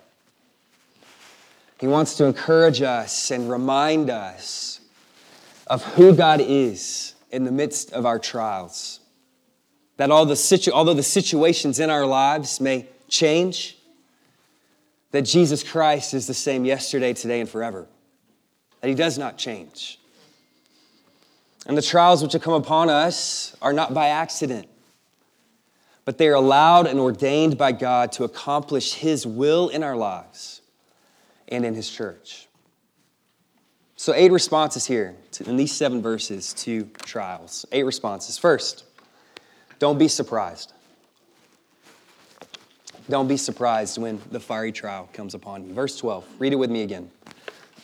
He 1.81 1.87
wants 1.87 2.15
to 2.17 2.27
encourage 2.27 2.83
us 2.83 3.31
and 3.31 3.51
remind 3.51 4.11
us 4.11 4.81
of 5.67 5.83
who 5.83 6.15
God 6.15 6.43
is 6.43 7.15
in 7.31 7.45
the 7.45 7.51
midst 7.51 7.95
of 7.95 8.05
our 8.05 8.19
trials. 8.19 9.01
That 9.97 10.11
all 10.11 10.27
the 10.27 10.37
situ- 10.37 10.73
although 10.73 10.93
the 10.93 11.03
situations 11.03 11.81
in 11.81 11.89
our 11.89 12.05
lives 12.05 12.61
may 12.61 12.87
change, 13.09 13.79
that 15.13 15.23
Jesus 15.23 15.63
Christ 15.63 16.13
is 16.13 16.27
the 16.27 16.35
same 16.35 16.67
yesterday, 16.67 17.15
today, 17.15 17.41
and 17.41 17.49
forever. 17.49 17.87
That 18.83 18.89
he 18.89 18.95
does 18.95 19.17
not 19.17 19.39
change. 19.39 19.99
And 21.67 21.79
the 21.79 21.83
trials 21.83 22.23
which 22.23 22.35
have 22.35 22.43
come 22.43 22.55
upon 22.55 22.91
us 22.91 23.57
are 23.63 23.73
not 23.73 23.95
by 23.95 24.09
accident, 24.09 24.69
but 26.05 26.19
they 26.19 26.29
are 26.29 26.35
allowed 26.35 26.87
and 26.87 27.01
ordained 27.01 27.57
by 27.57 27.73
God 27.73 28.13
to 28.13 28.25
accomplish 28.25 28.95
his 28.95 29.27
will 29.27 29.71
in 29.71 29.83
our 29.83 29.97
lives 29.97 30.60
and 31.51 31.65
in 31.65 31.75
his 31.75 31.91
church. 31.91 32.49
So, 33.97 34.15
eight 34.15 34.33
responses 34.33 34.87
here 34.87 35.15
to, 35.33 35.49
in 35.49 35.57
these 35.57 35.73
seven 35.73 36.01
verses 36.01 36.55
to 36.55 36.85
trials. 37.03 37.67
Eight 37.71 37.85
responses. 37.85 38.39
First, 38.39 38.85
don't 39.79 39.99
be 39.99 40.09
surprised. 40.09 40.73
Don't 43.11 43.29
be 43.29 43.37
surprised 43.37 43.99
when 43.99 44.21
the 44.31 44.41
fiery 44.41 44.73
trial 44.73 45.09
comes 45.13 45.35
upon 45.35 45.67
you. 45.67 45.75
Verse 45.75 45.99
12, 45.99 46.25
read 46.39 46.53
it 46.53 46.57
with 46.57 46.71
me 46.71 46.83
again. 46.83 47.11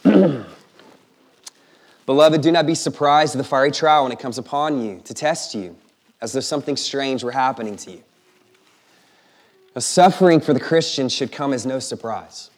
Beloved, 2.07 2.41
do 2.41 2.53
not 2.53 2.67
be 2.67 2.77
surprised 2.77 3.35
at 3.35 3.39
the 3.39 3.45
fiery 3.45 3.73
trial 3.73 4.05
when 4.05 4.13
it 4.13 4.21
comes 4.21 4.39
upon 4.39 4.81
you 4.83 5.01
to 5.05 5.13
test 5.13 5.55
you, 5.55 5.77
as 6.21 6.33
though 6.33 6.41
something 6.41 6.77
strange 6.77 7.25
were 7.25 7.33
happening 7.33 7.77
to 7.77 7.91
you. 7.91 8.03
Now, 9.75 9.81
suffering 9.81 10.41
for 10.41 10.55
the 10.55 10.61
Christian 10.61 11.09
should 11.09 11.33
come 11.33 11.53
as 11.53 11.67
no 11.67 11.81
surprise. 11.81 12.51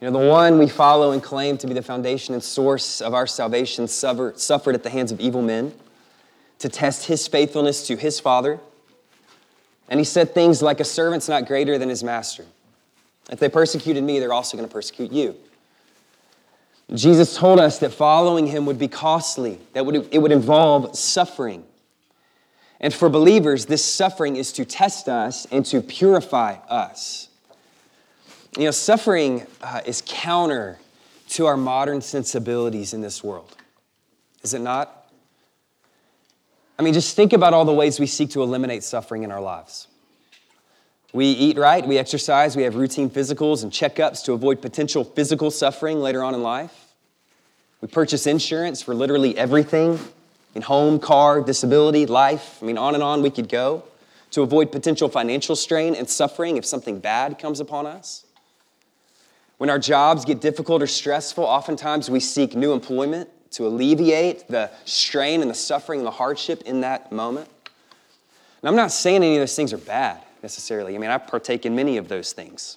You 0.00 0.10
know, 0.10 0.20
the 0.20 0.28
one 0.28 0.58
we 0.58 0.68
follow 0.68 1.12
and 1.12 1.22
claim 1.22 1.56
to 1.58 1.66
be 1.66 1.74
the 1.74 1.82
foundation 1.82 2.34
and 2.34 2.42
source 2.42 3.00
of 3.00 3.14
our 3.14 3.26
salvation 3.26 3.88
suffered 3.88 4.74
at 4.74 4.82
the 4.82 4.90
hands 4.90 5.10
of 5.10 5.20
evil 5.20 5.42
men 5.42 5.72
to 6.58 6.68
test 6.68 7.06
his 7.06 7.26
faithfulness 7.26 7.86
to 7.86 7.96
his 7.96 8.20
Father 8.20 8.60
and 9.88 10.00
he 10.00 10.04
said 10.04 10.34
things 10.34 10.62
like, 10.62 10.80
A 10.80 10.84
servant's 10.84 11.28
not 11.28 11.46
greater 11.46 11.78
than 11.78 11.88
his 11.88 12.02
master. 12.02 12.44
If 13.30 13.38
they 13.38 13.48
persecuted 13.48 14.02
me, 14.04 14.18
they're 14.18 14.32
also 14.32 14.56
going 14.56 14.68
to 14.68 14.72
persecute 14.72 15.12
you. 15.12 15.36
Jesus 16.94 17.36
told 17.36 17.58
us 17.58 17.80
that 17.80 17.92
following 17.92 18.46
him 18.46 18.66
would 18.66 18.78
be 18.78 18.86
costly, 18.86 19.58
that 19.72 19.84
would, 19.84 20.08
it 20.12 20.18
would 20.18 20.30
involve 20.30 20.96
suffering. 20.96 21.64
And 22.80 22.94
for 22.94 23.08
believers, 23.08 23.66
this 23.66 23.84
suffering 23.84 24.36
is 24.36 24.52
to 24.52 24.64
test 24.64 25.08
us 25.08 25.46
and 25.50 25.66
to 25.66 25.80
purify 25.80 26.52
us. 26.68 27.28
You 28.56 28.64
know, 28.64 28.70
suffering 28.70 29.46
uh, 29.60 29.82
is 29.84 30.02
counter 30.06 30.78
to 31.30 31.44
our 31.44 31.58
modern 31.58 32.00
sensibilities 32.00 32.94
in 32.94 33.02
this 33.02 33.22
world, 33.22 33.54
is 34.42 34.54
it 34.54 34.60
not? 34.60 35.10
I 36.78 36.82
mean, 36.82 36.94
just 36.94 37.16
think 37.16 37.34
about 37.34 37.52
all 37.52 37.66
the 37.66 37.72
ways 37.72 38.00
we 38.00 38.06
seek 38.06 38.30
to 38.30 38.42
eliminate 38.42 38.82
suffering 38.82 39.24
in 39.24 39.30
our 39.30 39.40
lives. 39.40 39.88
We 41.12 41.26
eat 41.26 41.58
right, 41.58 41.86
we 41.86 41.98
exercise, 41.98 42.56
we 42.56 42.62
have 42.62 42.76
routine 42.76 43.10
physicals 43.10 43.62
and 43.62 43.72
checkups 43.72 44.24
to 44.24 44.32
avoid 44.32 44.62
potential 44.62 45.04
physical 45.04 45.50
suffering 45.50 46.00
later 46.00 46.22
on 46.22 46.34
in 46.34 46.42
life. 46.42 46.94
We 47.80 47.88
purchase 47.88 48.26
insurance 48.26 48.82
for 48.82 48.94
literally 48.94 49.36
everything 49.36 49.98
in 50.54 50.62
home, 50.62 50.98
car, 50.98 51.42
disability, 51.42 52.06
life. 52.06 52.58
I 52.62 52.66
mean, 52.66 52.78
on 52.78 52.94
and 52.94 53.02
on 53.02 53.20
we 53.20 53.30
could 53.30 53.50
go 53.50 53.84
to 54.30 54.42
avoid 54.42 54.72
potential 54.72 55.08
financial 55.08 55.56
strain 55.56 55.94
and 55.94 56.08
suffering 56.08 56.56
if 56.56 56.64
something 56.64 57.00
bad 57.00 57.38
comes 57.38 57.60
upon 57.60 57.86
us. 57.86 58.25
When 59.58 59.70
our 59.70 59.78
jobs 59.78 60.24
get 60.24 60.40
difficult 60.40 60.82
or 60.82 60.86
stressful, 60.86 61.44
oftentimes 61.44 62.10
we 62.10 62.20
seek 62.20 62.54
new 62.54 62.72
employment 62.72 63.30
to 63.52 63.66
alleviate 63.66 64.48
the 64.48 64.70
strain 64.84 65.40
and 65.40 65.50
the 65.50 65.54
suffering 65.54 66.00
and 66.00 66.06
the 66.06 66.12
hardship 66.12 66.62
in 66.62 66.82
that 66.82 67.10
moment. 67.10 67.48
And 68.60 68.68
I'm 68.68 68.76
not 68.76 68.92
saying 68.92 69.16
any 69.16 69.36
of 69.36 69.40
those 69.40 69.56
things 69.56 69.72
are 69.72 69.78
bad 69.78 70.20
necessarily. 70.42 70.94
I 70.94 70.98
mean, 70.98 71.10
I 71.10 71.18
partake 71.18 71.64
in 71.64 71.74
many 71.74 71.96
of 71.96 72.08
those 72.08 72.32
things. 72.32 72.76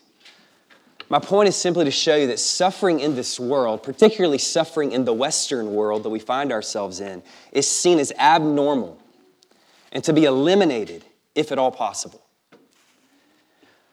My 1.10 1.20
point 1.20 1.50
is 1.50 1.56
simply 1.56 1.86
to 1.86 1.92
show 1.92 2.16
you 2.16 2.28
that 2.28 2.40
suffering 2.40 3.00
in 3.00 3.16
this 3.16 3.40
world, 3.40 3.82
particularly 3.82 4.38
suffering 4.38 4.92
in 4.92 5.06
the 5.06 5.14
Western 5.14 5.74
world 5.74 6.04
that 6.04 6.10
we 6.10 6.20
find 6.20 6.52
ourselves 6.52 7.00
in, 7.00 7.24
is 7.52 7.68
seen 7.68 7.98
as 7.98 8.12
abnormal 8.18 9.02
and 9.92 10.04
to 10.04 10.14
be 10.14 10.26
eliminated 10.26 11.04
if 11.34 11.52
at 11.52 11.58
all 11.58 11.72
possible. 11.72 12.22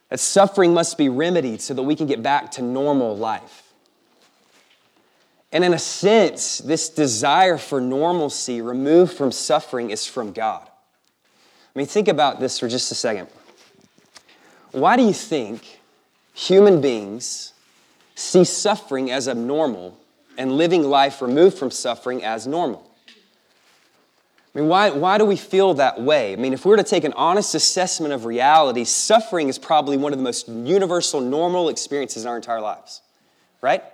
That 0.09 0.21
suffering 0.21 0.73
must 0.73 0.97
be 0.97 1.09
remedied 1.09 1.61
so 1.61 1.75
that 1.75 1.83
we 1.83 1.97
can 1.97 2.07
get 2.07 2.23
back 2.23 2.53
to 2.53 2.63
normal 2.63 3.17
life. 3.17 3.63
And 5.53 5.65
in 5.65 5.73
a 5.73 5.79
sense, 5.79 6.59
this 6.59 6.89
desire 6.89 7.57
for 7.59 7.81
normalcy 7.81 8.61
removed 8.61 9.15
from 9.15 9.33
suffering 9.33 9.91
is 9.91 10.07
from 10.07 10.33
God. 10.33 10.63
I 10.65 11.79
mean, 11.79 11.87
think 11.87 12.09
about 12.09 12.41
this 12.41 12.59
for 12.59 12.69
just 12.69 12.91
a 12.93 12.95
second. 12.95 13.29
Why 14.73 14.97
do 14.97 15.03
you 15.03 15.13
think 15.13 15.81
human 16.35 16.81
beings 16.81 17.53
see 18.15 18.45
suffering 18.45 19.11
as 19.11 19.29
abnormal 19.29 19.99
and 20.37 20.53
living 20.53 20.83
life 20.83 21.23
removed 21.23 21.59
from 21.59 21.71
suffering 21.71 22.23
as 22.25 22.47
normal? 22.47 22.89
I 24.57 24.61
mean, 24.61 24.69
why, 24.69 24.89
why 24.89 25.19
do 25.19 25.27
we 25.27 25.37
feel 25.37 25.75
that 25.75 26.01
way? 26.01 26.33
I 26.33 26.37
mean, 26.37 26.55
if 26.55 26.65
we 26.65 26.71
were 26.71 26.79
to 26.79 26.83
take 26.83 27.05
an 27.05 27.13
honest 27.13 27.55
assessment 27.55 28.15
of 28.15 28.25
reality, 28.25 28.85
suffering 28.85 29.51
is 29.51 29.59
probably 29.59 29.99
one 29.99 30.15
of 30.15 30.19
the 30.19 30.23
most 30.23 30.49
universal, 30.49 31.21
normal 31.21 31.69
experiences 31.69 32.23
in 32.23 32.29
our 32.31 32.37
entire 32.37 32.63
lives, 32.63 33.03
right? 33.61 33.85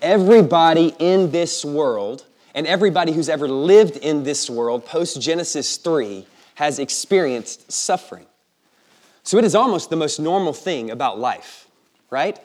Everybody 0.00 0.94
in 0.98 1.30
this 1.30 1.62
world 1.62 2.24
and 2.54 2.66
everybody 2.66 3.12
who's 3.12 3.28
ever 3.28 3.46
lived 3.46 3.98
in 3.98 4.22
this 4.22 4.48
world 4.48 4.86
post 4.86 5.20
Genesis 5.20 5.76
3 5.76 6.26
has 6.54 6.78
experienced 6.78 7.70
suffering. 7.70 8.24
So 9.24 9.36
it 9.36 9.44
is 9.44 9.54
almost 9.54 9.90
the 9.90 9.96
most 9.96 10.18
normal 10.18 10.54
thing 10.54 10.90
about 10.90 11.18
life, 11.18 11.68
right? 12.08 12.38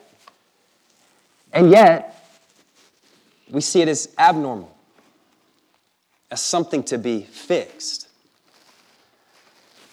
And 1.54 1.72
yet, 1.72 2.14
we 3.50 3.62
see 3.62 3.82
it 3.82 3.88
as 3.88 4.10
abnormal, 4.20 4.77
as 6.32 6.42
something 6.42 6.84
to 6.84 6.98
be 6.98 7.22
fixed. 7.22 8.08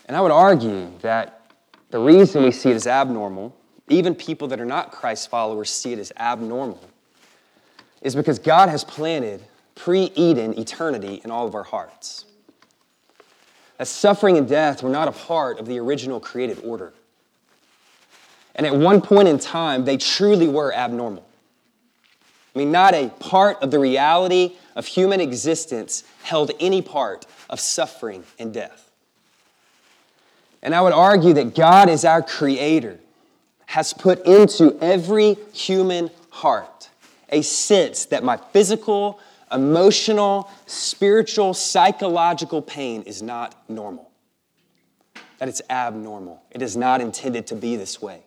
And 0.06 0.16
I 0.16 0.20
would 0.20 0.32
argue 0.32 0.90
that 1.00 1.40
the 1.90 1.98
reason 1.98 2.42
we 2.42 2.50
see 2.50 2.70
it 2.70 2.74
as 2.74 2.86
abnormal, 2.86 3.56
even 3.88 4.14
people 4.14 4.48
that 4.48 4.60
are 4.60 4.66
not 4.66 4.90
Christ 4.92 5.30
followers 5.30 5.70
see 5.70 5.92
it 5.92 5.98
as 5.98 6.12
abnormal, 6.16 6.80
is 8.02 8.14
because 8.14 8.38
God 8.38 8.68
has 8.68 8.84
planted 8.84 9.42
pre 9.74 10.10
Eden 10.14 10.58
eternity 10.58 11.20
in 11.24 11.30
all 11.30 11.46
of 11.46 11.54
our 11.54 11.62
hearts. 11.62 12.26
That 13.78 13.86
suffering 13.86 14.36
and 14.36 14.48
death 14.48 14.82
were 14.82 14.90
not 14.90 15.08
a 15.08 15.12
part 15.12 15.58
of 15.58 15.66
the 15.66 15.78
original 15.78 16.20
created 16.20 16.60
order. 16.64 16.92
And 18.54 18.66
at 18.66 18.74
one 18.74 19.00
point 19.00 19.26
in 19.26 19.38
time, 19.38 19.84
they 19.84 19.96
truly 19.96 20.46
were 20.46 20.72
abnormal. 20.72 21.26
I 22.54 22.58
mean, 22.58 22.70
not 22.70 22.94
a 22.94 23.08
part 23.08 23.60
of 23.62 23.72
the 23.72 23.80
reality 23.80 24.56
of 24.74 24.86
human 24.86 25.20
existence 25.20 26.04
held 26.22 26.50
any 26.60 26.82
part 26.82 27.26
of 27.48 27.60
suffering 27.60 28.24
and 28.38 28.52
death. 28.52 28.90
And 30.62 30.74
I 30.74 30.80
would 30.80 30.92
argue 30.92 31.34
that 31.34 31.54
God, 31.54 31.88
as 31.88 32.04
our 32.04 32.22
creator, 32.22 32.98
has 33.66 33.92
put 33.92 34.24
into 34.26 34.76
every 34.80 35.36
human 35.52 36.10
heart 36.30 36.88
a 37.28 37.42
sense 37.42 38.06
that 38.06 38.24
my 38.24 38.36
physical, 38.36 39.20
emotional, 39.52 40.50
spiritual, 40.66 41.54
psychological 41.54 42.62
pain 42.62 43.02
is 43.02 43.22
not 43.22 43.54
normal. 43.68 44.10
That 45.38 45.48
it's 45.48 45.62
abnormal. 45.68 46.42
It 46.50 46.62
is 46.62 46.76
not 46.76 47.00
intended 47.00 47.46
to 47.48 47.56
be 47.56 47.76
this 47.76 48.00
way. 48.00 48.22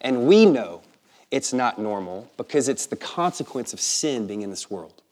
And 0.00 0.26
we 0.26 0.46
know 0.46 0.82
it's 1.30 1.52
not 1.52 1.78
normal 1.78 2.30
because 2.36 2.68
it's 2.68 2.86
the 2.86 2.96
consequence 2.96 3.72
of 3.72 3.80
sin 3.80 4.26
being 4.26 4.42
in 4.42 4.50
this 4.50 4.70
world. 4.70 5.02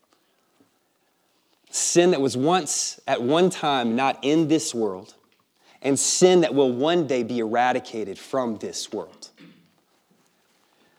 Sin 1.74 2.10
that 2.10 2.20
was 2.20 2.36
once, 2.36 3.00
at 3.06 3.22
one 3.22 3.48
time, 3.48 3.96
not 3.96 4.18
in 4.20 4.46
this 4.46 4.74
world, 4.74 5.14
and 5.80 5.98
sin 5.98 6.42
that 6.42 6.54
will 6.54 6.70
one 6.70 7.06
day 7.06 7.22
be 7.22 7.38
eradicated 7.38 8.18
from 8.18 8.58
this 8.58 8.92
world. 8.92 9.30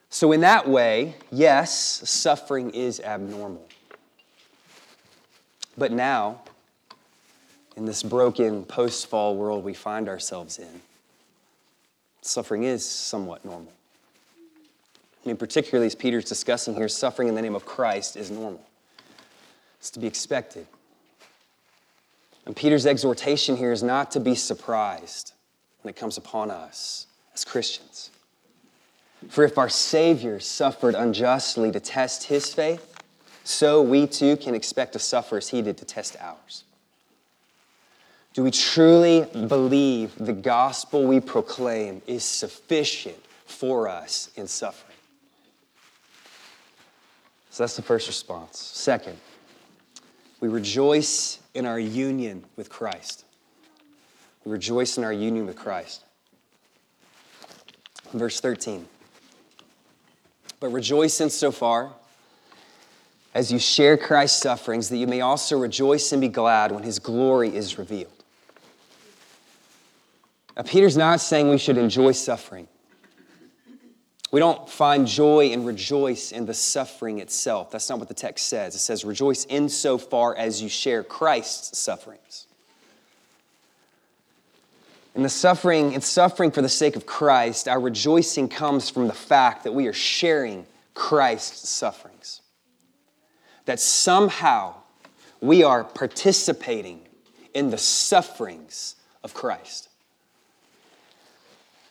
So, 0.09 0.31
in 0.31 0.41
that 0.41 0.67
way, 0.67 1.13
yes, 1.31 2.09
suffering 2.09 2.71
is 2.71 2.99
abnormal. 2.99 3.67
But 5.77 5.91
now, 5.91 6.41
in 7.77 7.85
this 7.85 8.01
broken 8.01 8.63
post 8.63 9.05
fall 9.05 9.35
world 9.35 9.63
we 9.63 9.75
find 9.75 10.09
ourselves 10.09 10.57
in, 10.57 10.81
suffering 12.23 12.63
is 12.63 12.83
somewhat 12.83 13.45
normal. 13.45 13.71
I 15.23 15.29
mean, 15.29 15.37
particularly 15.37 15.85
as 15.85 15.93
Peter's 15.93 16.25
discussing 16.25 16.73
here, 16.73 16.87
suffering 16.87 17.27
in 17.27 17.35
the 17.35 17.43
name 17.43 17.53
of 17.53 17.63
Christ 17.63 18.17
is 18.17 18.31
normal. 18.31 18.65
It's 19.83 19.91
to 19.91 19.99
be 19.99 20.07
expected. 20.07 20.65
And 22.45 22.55
Peter's 22.55 22.85
exhortation 22.85 23.57
here 23.57 23.73
is 23.73 23.83
not 23.83 24.11
to 24.11 24.21
be 24.21 24.33
surprised 24.33 25.33
when 25.81 25.89
it 25.89 25.97
comes 25.97 26.17
upon 26.17 26.49
us 26.51 27.05
as 27.33 27.43
Christians. 27.43 28.09
For 29.27 29.43
if 29.43 29.57
our 29.57 29.67
Savior 29.67 30.39
suffered 30.39 30.95
unjustly 30.95 31.69
to 31.73 31.81
test 31.81 32.23
his 32.23 32.53
faith, 32.53 32.95
so 33.43 33.81
we 33.81 34.07
too 34.07 34.37
can 34.37 34.55
expect 34.55 34.93
to 34.93 34.99
suffer 34.99 35.35
as 35.35 35.49
he 35.49 35.61
did 35.61 35.75
to 35.79 35.83
test 35.83 36.15
ours. 36.21 36.63
Do 38.33 38.43
we 38.43 38.51
truly 38.51 39.27
believe 39.49 40.15
the 40.17 40.31
gospel 40.31 41.03
we 41.03 41.19
proclaim 41.19 42.01
is 42.07 42.23
sufficient 42.23 43.21
for 43.43 43.89
us 43.89 44.29
in 44.37 44.47
suffering? 44.47 44.95
So 47.49 47.63
that's 47.63 47.75
the 47.75 47.81
first 47.81 48.07
response. 48.07 48.57
Second, 48.57 49.17
we 50.43 50.49
rejoice 50.49 51.39
in 51.53 51.65
our 51.65 51.79
union 51.79 52.43
with 52.57 52.69
Christ. 52.69 53.23
We 54.43 54.51
rejoice 54.51 54.97
in 54.97 55.05
our 55.05 55.13
union 55.13 55.45
with 55.45 55.55
Christ. 55.55 56.03
Verse 58.11 58.41
13. 58.41 58.85
But 60.59 60.73
rejoice 60.73 61.21
insofar 61.21 61.93
as 63.33 63.53
you 63.53 63.57
share 63.57 63.95
Christ's 63.95 64.41
sufferings, 64.41 64.89
that 64.89 64.97
you 64.97 65.07
may 65.07 65.21
also 65.21 65.57
rejoice 65.57 66.11
and 66.11 66.19
be 66.19 66.27
glad 66.27 66.73
when 66.73 66.83
his 66.83 66.99
glory 66.99 67.55
is 67.55 67.77
revealed. 67.77 68.11
Now, 70.57 70.63
Peter's 70.63 70.97
not 70.97 71.21
saying 71.21 71.49
we 71.51 71.57
should 71.57 71.77
enjoy 71.77 72.11
suffering. 72.11 72.67
We 74.33 74.39
don't 74.39 74.67
find 74.67 75.05
joy 75.05 75.51
and 75.51 75.63
rejoice 75.63 76.31
in 76.31 76.47
the 76.47 76.55
suffering 76.55 77.19
itself. 77.19 77.69
That's 77.69 77.87
not 77.87 77.99
what 77.99 78.07
the 78.07 78.15
text 78.15 78.47
says. 78.47 78.73
It 78.73 78.79
says, 78.79 79.05
rejoice 79.05 79.45
insofar 79.45 80.35
as 80.35 80.59
you 80.59 80.69
share 80.69 81.03
Christ's 81.03 81.77
sufferings. 81.77 82.47
In 85.13 85.21
the 85.21 85.29
suffering, 85.29 85.93
in 85.93 86.01
suffering 86.01 86.49
for 86.49 86.63
the 86.63 86.67
sake 86.67 86.95
of 86.95 87.05
Christ, 87.05 87.67
our 87.67 87.79
rejoicing 87.79 88.49
comes 88.49 88.89
from 88.89 89.05
the 89.05 89.13
fact 89.13 89.65
that 89.65 89.71
we 89.73 89.85
are 89.85 89.93
sharing 89.93 90.65
Christ's 90.95 91.69
sufferings. 91.69 92.41
That 93.65 93.79
somehow 93.79 94.73
we 95.41 95.63
are 95.63 95.83
participating 95.83 97.01
in 97.53 97.69
the 97.69 97.77
sufferings 97.77 98.95
of 99.23 99.35
Christ. 99.35 99.89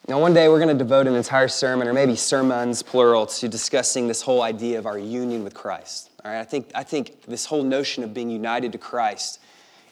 Now, 0.08 0.20
one 0.20 0.34
day 0.34 0.48
we're 0.48 0.58
going 0.58 0.76
to 0.76 0.84
devote 0.84 1.06
an 1.06 1.14
entire 1.14 1.46
sermon, 1.46 1.86
or 1.86 1.92
maybe 1.92 2.16
sermons, 2.16 2.82
plural, 2.82 3.26
to 3.26 3.48
discussing 3.48 4.08
this 4.08 4.20
whole 4.20 4.42
idea 4.42 4.78
of 4.78 4.86
our 4.86 4.98
union 4.98 5.44
with 5.44 5.54
Christ. 5.54 6.10
All 6.24 6.32
right, 6.32 6.40
I 6.40 6.44
think, 6.44 6.70
I 6.74 6.82
think 6.82 7.22
this 7.22 7.46
whole 7.46 7.62
notion 7.62 8.02
of 8.02 8.12
being 8.12 8.28
united 8.28 8.72
to 8.72 8.78
Christ 8.78 9.38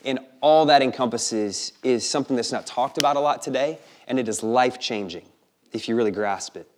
and 0.04 0.18
all 0.40 0.66
that 0.66 0.82
encompasses 0.82 1.72
is 1.82 2.08
something 2.08 2.34
that's 2.34 2.50
not 2.50 2.66
talked 2.66 2.98
about 2.98 3.16
a 3.16 3.20
lot 3.20 3.42
today, 3.42 3.78
and 4.08 4.18
it 4.18 4.28
is 4.28 4.42
life 4.42 4.80
changing 4.80 5.24
if 5.72 5.88
you 5.88 5.94
really 5.94 6.10
grasp 6.10 6.56
it. 6.56 6.68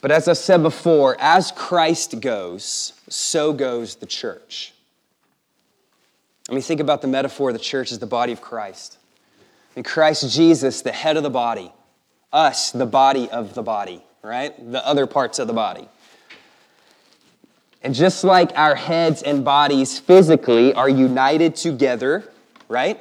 But 0.00 0.10
as 0.10 0.28
I 0.28 0.32
said 0.32 0.62
before, 0.62 1.16
as 1.20 1.52
Christ 1.52 2.20
goes, 2.20 2.94
so 3.08 3.52
goes 3.52 3.96
the 3.96 4.06
church. 4.06 4.72
I 6.48 6.52
mean, 6.52 6.62
think 6.62 6.80
about 6.80 7.02
the 7.02 7.08
metaphor 7.08 7.52
the 7.52 7.58
church 7.58 7.92
as 7.92 7.98
the 7.98 8.06
body 8.06 8.32
of 8.32 8.40
Christ. 8.40 8.98
In 9.74 9.82
Christ 9.82 10.30
Jesus, 10.34 10.82
the 10.82 10.92
head 10.92 11.16
of 11.16 11.22
the 11.22 11.30
body, 11.30 11.72
us, 12.32 12.72
the 12.72 12.86
body 12.86 13.30
of 13.30 13.54
the 13.54 13.62
body, 13.62 14.02
right? 14.22 14.54
The 14.70 14.86
other 14.86 15.06
parts 15.06 15.38
of 15.38 15.46
the 15.46 15.52
body. 15.52 15.88
And 17.82 17.94
just 17.94 18.22
like 18.22 18.52
our 18.54 18.74
heads 18.74 19.22
and 19.22 19.44
bodies 19.44 19.98
physically 19.98 20.72
are 20.74 20.88
united 20.88 21.56
together, 21.56 22.30
right? 22.68 23.00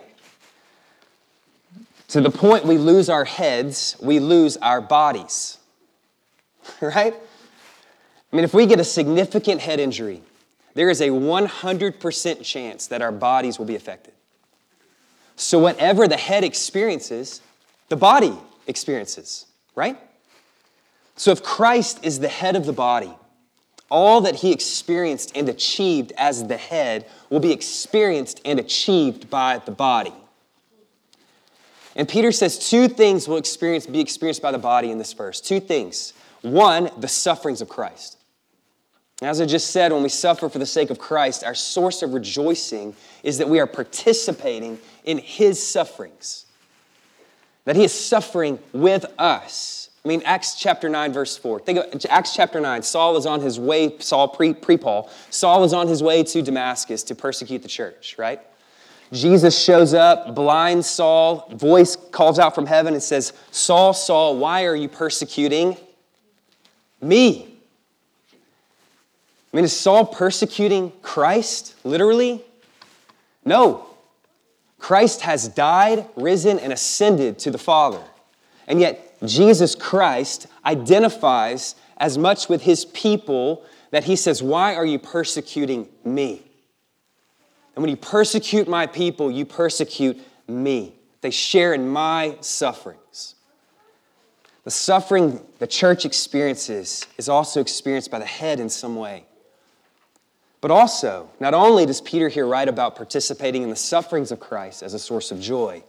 To 2.10 2.22
the 2.22 2.32
point 2.32 2.66
we 2.66 2.78
lose 2.78 3.10
our 3.10 3.26
heads, 3.26 3.96
we 4.02 4.20
lose 4.20 4.58
our 4.58 4.82
bodies, 4.82 5.60
right? 6.82 7.14
I 7.14 8.36
mean, 8.36 8.44
if 8.44 8.54
we 8.54 8.66
get 8.66 8.80
a 8.80 8.84
significant 8.84 9.62
head 9.62 9.80
injury, 9.80 10.22
there 10.74 10.90
is 10.90 11.02
a 11.02 11.10
100% 11.10 12.44
chance 12.44 12.88
that 12.88 13.02
our 13.02 13.12
bodies 13.12 13.60
will 13.60 13.66
be 13.66 13.76
affected. 13.76 14.14
So, 15.42 15.58
whatever 15.58 16.08
the 16.08 16.18
head 16.18 16.44
experiences, 16.44 17.42
the 17.90 17.96
body 17.96 18.38
experiences, 18.68 19.48
right? 19.74 19.98
So, 21.16 21.32
if 21.32 21.42
Christ 21.42 22.00
is 22.04 22.20
the 22.20 22.28
head 22.28 22.56
of 22.56 22.68
the 22.68 22.74
body, 22.74 23.12
all 23.90 24.22
that 24.22 24.36
he 24.36 24.52
experienced 24.52 25.36
and 25.36 25.50
achieved 25.50 26.14
as 26.16 26.48
the 26.48 26.58
head 26.58 27.08
will 27.32 27.40
be 27.40 27.52
experienced 27.52 28.40
and 28.46 28.60
achieved 28.60 29.32
by 29.32 29.58
the 29.66 29.72
body. 29.72 30.14
And 31.96 32.08
Peter 32.08 32.32
says 32.32 32.70
two 32.70 32.88
things 32.88 33.28
will 33.28 33.38
experience, 33.38 33.88
be 33.88 34.00
experienced 34.00 34.44
by 34.44 34.52
the 34.52 34.60
body 34.60 34.92
in 34.92 35.00
this 35.00 35.12
verse. 35.12 35.42
Two 35.42 35.60
things. 35.60 36.14
One, 36.44 36.92
the 37.00 37.08
sufferings 37.08 37.62
of 37.62 37.68
Christ. 37.68 38.21
As 39.22 39.40
I 39.40 39.46
just 39.46 39.70
said, 39.70 39.94
when 39.94 40.02
we 40.02 40.10
suffer 40.10 40.50
for 40.50 40.58
the 40.58 40.66
sake 40.66 40.90
of 40.90 40.98
Christ, 40.98 41.44
our 41.44 41.54
source 41.54 42.02
of 42.02 42.14
rejoicing 42.14 42.96
is 43.22 43.38
that 43.38 43.48
we 43.48 43.60
are 43.60 43.68
participating 43.68 44.80
in 45.04 45.20
his 45.20 45.66
sufferings, 45.66 46.46
that 47.66 47.76
he 47.76 47.84
is 47.84 47.94
suffering 47.94 48.58
with 48.74 49.06
us. 49.20 49.90
I 50.04 50.08
mean, 50.08 50.24
Acts 50.26 50.56
chapter 50.56 50.90
9, 50.90 51.14
verse 51.14 51.38
4. 51.38 51.60
Think 51.60 51.78
of 51.78 52.06
Acts 52.10 52.34
chapter 52.34 52.60
9. 52.60 52.82
Saul 52.82 53.16
is 53.16 53.28
on 53.28 53.42
his 53.42 53.60
way, 53.60 53.96
Saul 54.00 54.28
pre 54.28 54.54
Paul, 54.54 55.12
Saul 55.30 55.64
is 55.64 55.74
on 55.74 55.88
his 55.88 56.02
way 56.02 56.24
to 56.24 56.42
Damascus 56.42 57.04
to 57.04 57.14
persecute 57.14 57.62
the 57.62 57.68
church, 57.68 58.16
right? 58.18 58.42
Jesus 59.14 59.62
shows 59.62 59.94
up, 59.94 60.34
blind 60.34 60.84
Saul, 60.84 61.48
voice 61.52 61.96
calls 61.96 62.40
out 62.40 62.56
from 62.56 62.66
heaven 62.66 62.96
and 62.96 63.04
says, 63.04 63.34
Saul, 63.52 63.94
Saul, 63.94 64.38
why 64.38 64.66
are 64.66 64.76
you 64.76 64.88
persecuting 64.88 65.78
me? 67.02 67.51
I 69.52 69.58
mean, 69.58 69.66
is 69.66 69.78
Saul 69.78 70.06
persecuting 70.06 70.94
Christ, 71.02 71.76
literally? 71.84 72.42
No. 73.44 73.88
Christ 74.80 75.22
has 75.22 75.48
died, 75.48 76.08
risen, 76.16 76.58
and 76.58 76.72
ascended 76.72 77.38
to 77.40 77.52
the 77.52 77.58
Father. 77.58 78.02
And 78.68 78.80
yet, 78.80 79.18
Jesus 79.26 79.76
Christ 79.76 80.48
identifies 80.66 81.76
as 81.98 82.18
much 82.18 82.50
with 82.50 82.64
his 82.64 82.86
people 82.86 83.64
that 83.92 84.06
he 84.06 84.16
says, 84.16 84.42
Why 84.42 84.76
are 84.76 84.86
you 84.86 84.98
persecuting 84.98 85.88
me? 86.04 86.42
And 87.76 87.84
when 87.84 87.90
you 87.90 87.98
persecute 87.98 88.68
my 88.68 88.88
people, 88.88 89.30
you 89.30 89.46
persecute 89.46 90.18
me. 90.48 90.96
They 91.22 91.32
share 91.32 91.74
in 91.74 91.88
my 91.88 92.38
sufferings. 92.42 93.36
The 94.64 94.72
suffering 94.72 95.40
the 95.60 95.68
church 95.68 96.06
experiences 96.06 97.06
is 97.18 97.30
also 97.30 97.62
experienced 97.62 98.12
by 98.12 98.20
the 98.20 98.26
head 98.26 98.60
in 98.60 98.70
some 98.70 98.96
way. 98.96 99.26
But 100.62 100.70
also, 100.70 101.28
not 101.40 101.56
only 101.56 101.88
does 101.88 102.02
Peter 102.02 102.30
here 102.30 102.46
write 102.46 102.70
about 102.70 102.96
participating 102.96 103.64
in 103.64 103.72
the 103.72 103.76
sufferings 103.76 104.32
of 104.32 104.40
Christ 104.40 104.84
as 104.84 104.94
a 104.94 105.00
source 105.00 105.32
of 105.32 105.42
joy, 105.42 105.84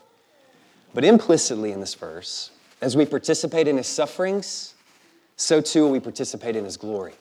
but 0.94 1.04
implicitly 1.04 1.72
in 1.72 1.80
this 1.80 1.94
verse, 1.94 2.50
as 2.80 2.96
we 2.96 3.04
participate 3.04 3.68
in 3.68 3.76
his 3.76 3.87
sufferings, 3.87 4.74
so 5.37 5.61
too 5.61 5.82
will 5.82 5.90
we 5.90 6.00
participate 6.00 6.56
in 6.56 6.64
his 6.64 6.78
glory. 6.78 7.12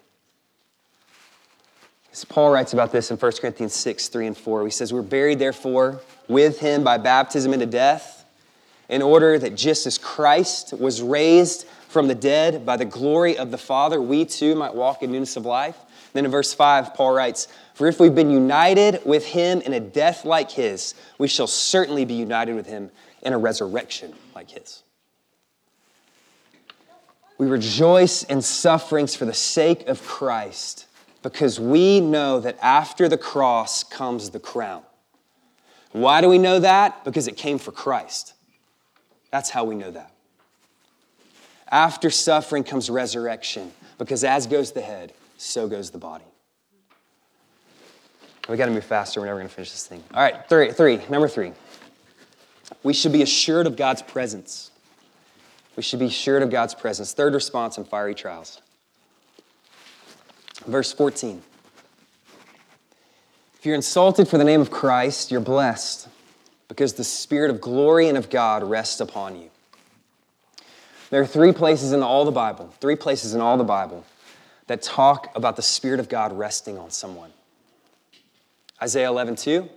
As 2.14 2.26
Paul 2.26 2.52
writes 2.52 2.74
about 2.74 2.92
this 2.92 3.12
in 3.12 3.18
1 3.18 3.32
Corinthians 3.34 3.74
6, 3.74 4.10
3 4.10 4.28
and 4.28 4.38
4. 4.38 4.66
He 4.66 4.72
says, 4.72 4.92
We're 4.92 5.02
buried, 5.02 5.40
therefore, 5.40 6.02
with 6.28 6.60
him 6.60 6.84
by 6.84 6.98
baptism 6.98 7.54
into 7.54 7.66
death, 7.66 8.26
in 8.90 9.02
order 9.02 9.40
that 9.40 9.56
just 9.56 9.88
as 9.88 9.98
Christ 9.98 10.74
was 10.74 11.02
raised 11.02 11.66
from 11.88 12.08
the 12.08 12.16
dead 12.16 12.66
by 12.66 12.76
the 12.76 12.86
glory 12.86 13.38
of 13.38 13.52
the 13.52 13.58
Father, 13.58 14.02
we 14.02 14.26
too 14.26 14.56
might 14.56 14.76
walk 14.76 15.04
in 15.04 15.12
newness 15.12 15.38
of 15.38 15.46
life. 15.46 15.78
Then 16.14 16.26
in 16.26 16.32
verse 16.32 16.54
5, 16.54 16.94
Paul 16.94 17.14
writes, 17.14 17.48
For 17.74 17.88
if 17.88 18.00
we've 18.00 18.16
been 18.16 18.32
united 18.32 19.02
with 19.06 19.26
him 19.26 19.62
in 19.62 19.74
a 19.74 19.80
death 19.80 20.26
like 20.26 20.52
his, 20.52 20.94
we 21.18 21.28
shall 21.28 21.48
certainly 21.48 22.06
be 22.06 22.14
united 22.14 22.56
with 22.56 22.68
him 22.68 22.92
in 23.22 23.34
a 23.34 23.38
resurrection 23.38 24.14
like 24.36 24.50
his. 24.50 24.84
We 27.38 27.48
rejoice 27.48 28.24
in 28.24 28.42
sufferings 28.42 29.16
for 29.16 29.26
the 29.26 29.34
sake 29.34 29.88
of 29.88 30.06
Christ 30.06 30.86
because 31.24 31.60
we 31.60 32.00
know 32.00 32.40
that 32.40 32.58
after 32.62 33.08
the 33.08 33.18
cross 33.18 33.84
comes 33.84 34.30
the 34.30 34.40
crown. 34.40 34.84
Why 35.92 36.22
do 36.22 36.30
we 36.30 36.38
know 36.38 36.60
that? 36.60 37.04
Because 37.04 37.28
it 37.28 37.38
came 37.38 37.58
for 37.58 37.72
Christ. 37.72 38.34
That's 39.32 39.50
how 39.50 39.64
we 39.64 39.76
know 39.76 39.92
that. 39.92 40.12
After 41.70 42.10
suffering 42.10 42.64
comes 42.64 42.90
resurrection 42.90 43.72
because 43.98 44.24
as 44.24 44.46
goes 44.46 44.72
the 44.72 44.82
head, 44.82 45.14
so 45.42 45.68
goes 45.68 45.90
the 45.90 45.98
body. 45.98 46.24
We 48.48 48.58
got 48.58 48.68
to 48.68 48.72
move 48.72 48.84
faster. 48.84 49.20
We're 49.20 49.28
never 49.28 49.40
going 49.40 49.50
to 49.50 49.54
finish 49.54 49.72
this 49.72 49.88
thing. 49.88 50.04
All 50.14 50.22
right, 50.22 50.48
three, 50.48 50.72
three. 50.72 51.00
Number 51.10 51.28
three. 51.28 51.54
We 52.84 52.94
should 52.94 53.12
be 53.12 53.22
assured 53.22 53.68
of 53.68 53.76
God's 53.76 54.02
presence. 54.02 54.72
We 55.76 55.84
should 55.84 56.00
be 56.00 56.06
assured 56.06 56.44
of 56.44 56.50
God's 56.50 56.76
presence. 56.76 57.14
Third 57.14 57.34
response 57.34 57.78
in 57.78 57.86
fiery 57.86 58.14
trials. 58.14 58.62
Verse 60.66 60.94
14. 60.94 61.42
If 63.58 63.66
you're 63.66 63.76
insulted 63.76 64.28
for 64.28 64.38
the 64.38 64.44
name 64.44 64.62
of 64.62 64.70
Christ, 64.70 65.32
you're 65.32 65.42
blessed 65.42 66.08
because 66.68 66.94
the 66.94 67.04
Spirit 67.04 67.52
of 67.52 67.62
glory 67.62 68.08
and 68.08 68.18
of 68.18 68.30
God 68.30 68.64
rests 68.64 69.00
upon 69.00 69.40
you. 69.40 69.50
There 71.10 71.22
are 71.22 71.28
three 71.28 71.52
places 71.52 71.94
in 71.94 72.04
all 72.04 72.26
the 72.26 72.32
Bible, 72.32 72.74
three 72.80 72.96
places 72.96 73.34
in 73.34 73.42
all 73.42 73.58
the 73.58 73.64
Bible 73.64 74.06
that 74.68 74.82
talk 74.82 75.32
about 75.36 75.56
the 75.56 75.62
Spirit 75.62 76.00
of 76.00 76.10
God 76.10 76.32
resting 76.32 76.78
on 76.78 76.90
someone. 76.90 77.32
Isaiah 78.82 79.10
11, 79.10 79.36
2, 79.36 79.70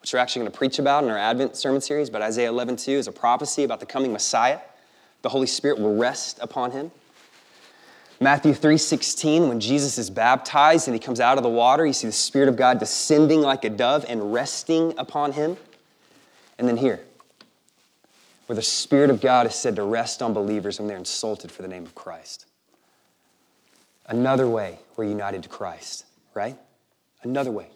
which 0.00 0.12
we're 0.12 0.18
actually 0.18 0.40
going 0.40 0.52
to 0.52 0.58
preach 0.58 0.78
about 0.78 1.04
in 1.04 1.10
our 1.10 1.18
Advent 1.18 1.56
sermon 1.56 1.80
series, 1.80 2.10
but 2.10 2.22
Isaiah 2.22 2.48
11, 2.48 2.76
2 2.76 2.92
is 2.92 3.08
a 3.08 3.12
prophecy 3.12 3.64
about 3.64 3.80
the 3.80 3.86
coming 3.86 4.12
Messiah. 4.12 4.58
The 5.22 5.28
Holy 5.28 5.46
Spirit 5.46 5.78
will 5.78 5.96
rest 5.96 6.38
upon 6.40 6.72
him. 6.72 6.90
Matthew 8.22 8.52
3:16 8.52 9.48
when 9.48 9.60
Jesus 9.60 9.96
is 9.96 10.10
baptized 10.10 10.86
and 10.88 10.94
he 10.94 11.00
comes 11.00 11.20
out 11.20 11.38
of 11.38 11.42
the 11.42 11.48
water, 11.48 11.86
you 11.86 11.94
see 11.94 12.06
the 12.06 12.12
spirit 12.12 12.50
of 12.50 12.56
God 12.56 12.78
descending 12.78 13.40
like 13.40 13.64
a 13.64 13.70
dove 13.70 14.04
and 14.06 14.32
resting 14.32 14.92
upon 14.98 15.32
him. 15.32 15.56
And 16.58 16.68
then 16.68 16.76
here, 16.76 17.00
where 18.44 18.56
the 18.56 18.62
spirit 18.62 19.08
of 19.08 19.22
God 19.22 19.46
is 19.46 19.54
said 19.54 19.76
to 19.76 19.82
rest 19.84 20.20
on 20.20 20.34
believers 20.34 20.78
when 20.78 20.86
they're 20.86 20.98
insulted 20.98 21.50
for 21.50 21.62
the 21.62 21.68
name 21.68 21.84
of 21.86 21.94
Christ. 21.94 22.44
Another 24.06 24.48
way 24.48 24.78
we're 24.96 25.04
united 25.04 25.42
to 25.44 25.48
Christ, 25.48 26.04
right? 26.34 26.58
Another 27.22 27.50
way. 27.50 27.68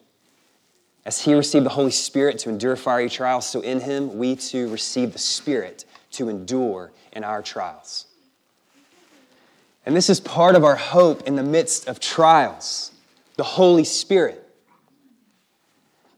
As 1.05 1.21
he 1.23 1.35
received 1.35 1.67
the 1.67 1.71
Holy 1.71 1.91
Spirit 1.91 2.39
to 2.41 2.49
endure 2.49 2.77
fiery 2.77 3.11
trials, 3.11 3.47
so 3.47 3.61
in 3.61 3.81
him 3.81 4.19
we 4.19 4.37
too 4.37 4.69
receive 4.71 5.13
the 5.13 5.19
Spirit 5.19 5.85
to 6.13 6.29
endure 6.29 6.93
in 7.13 7.25
our 7.25 7.43
trials. 7.43 8.07
And 9.87 9.95
this 9.95 10.09
is 10.09 10.19
part 10.19 10.55
of 10.55 10.65
our 10.65 10.77
hope 10.77 11.27
in 11.27 11.37
the 11.37 11.43
midst 11.43 11.89
of 11.89 12.01
trials 12.01 12.91
the 13.37 13.43
Holy 13.43 13.85
Spirit. 13.85 14.41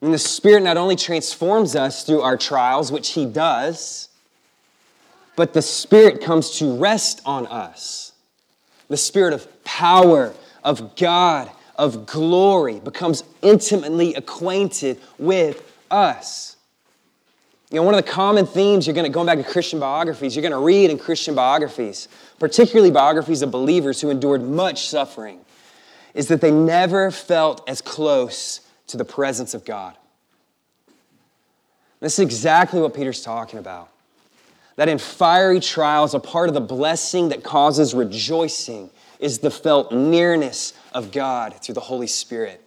And 0.03 0.13
the 0.13 0.19
Spirit 0.19 0.63
not 0.63 0.77
only 0.77 0.97
transforms 0.97 1.75
us 1.75 2.05
through 2.05 2.21
our 2.21 2.37
trials, 2.37 2.93
which 2.93 3.11
He 3.11 3.25
does, 3.25 4.11
but 5.35 5.53
the 5.53 5.63
Spirit 5.63 6.21
comes 6.21 6.59
to 6.59 6.77
rest 6.77 7.23
on 7.25 7.47
us. 7.47 8.13
The 8.89 8.97
Spirit 8.97 9.33
of 9.33 9.65
power, 9.65 10.35
of 10.63 10.97
God, 10.97 11.51
of 11.77 12.07
glory 12.07 12.81
becomes 12.81 13.25
intimately 13.43 14.15
acquainted 14.15 15.01
with 15.19 15.73
us. 15.91 16.57
You 17.71 17.77
know, 17.77 17.83
one 17.83 17.95
of 17.95 18.05
the 18.05 18.11
common 18.11 18.47
themes 18.47 18.87
you're 18.87 18.95
going 18.95 19.11
to, 19.11 19.13
going 19.13 19.27
back 19.27 19.39
to 19.39 19.45
Christian 19.45 19.81
biographies, 19.81 20.37
you're 20.37 20.43
going 20.43 20.53
to 20.53 20.59
read 20.59 20.89
in 20.89 20.99
Christian 20.99 21.35
biographies, 21.35 22.07
particularly 22.39 22.93
biographies 22.93 23.43
of 23.43 23.51
believers 23.51 24.01
who 24.01 24.09
endured 24.09 24.43
much 24.43 24.89
suffering, 24.89 25.41
is 26.15 26.29
that 26.29 26.41
they 26.41 26.53
never 26.53 27.11
felt 27.11 27.69
as 27.69 27.83
close 27.83 28.61
to 28.87 28.97
the 28.97 29.05
presence 29.05 29.53
of 29.53 29.65
God. 29.65 29.97
This 31.99 32.15
is 32.15 32.21
exactly 32.21 32.81
what 32.81 32.95
Peter's 32.95 33.23
talking 33.23 33.59
about. 33.59 33.89
That 34.77 34.89
in 34.89 34.99
fiery 34.99 35.61
trials, 35.61 36.15
a 36.15 36.21
part 36.21 36.49
of 36.49 36.55
the 36.55 36.61
blessing 36.61 37.31
that 37.31 37.43
causes 37.43 37.95
rejoicing 37.95 38.91
is 39.19 39.39
the 39.39 39.51
felt 39.51 39.93
nearness 39.93 40.75
of 40.93 41.11
God 41.11 41.55
through 41.63 41.75
the 41.75 41.81
Holy 41.81 42.07
Spirit. 42.07 42.63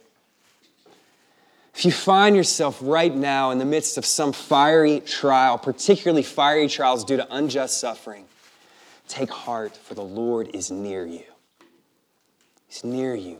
If 1.74 1.84
you 1.84 1.92
find 1.92 2.34
yourself 2.34 2.78
right 2.82 3.14
now 3.14 3.52
in 3.52 3.58
the 3.58 3.64
midst 3.64 3.96
of 3.96 4.04
some 4.04 4.32
fiery 4.32 5.00
trial, 5.00 5.56
particularly 5.56 6.22
fiery 6.22 6.68
trials 6.68 7.04
due 7.04 7.16
to 7.16 7.34
unjust 7.34 7.80
suffering, 7.80 8.24
take 9.08 9.30
heart, 9.30 9.76
for 9.76 9.94
the 9.94 10.02
Lord 10.02 10.50
is 10.52 10.70
near 10.70 11.06
you. 11.06 11.22
He's 12.66 12.84
near 12.84 13.14
you. 13.14 13.38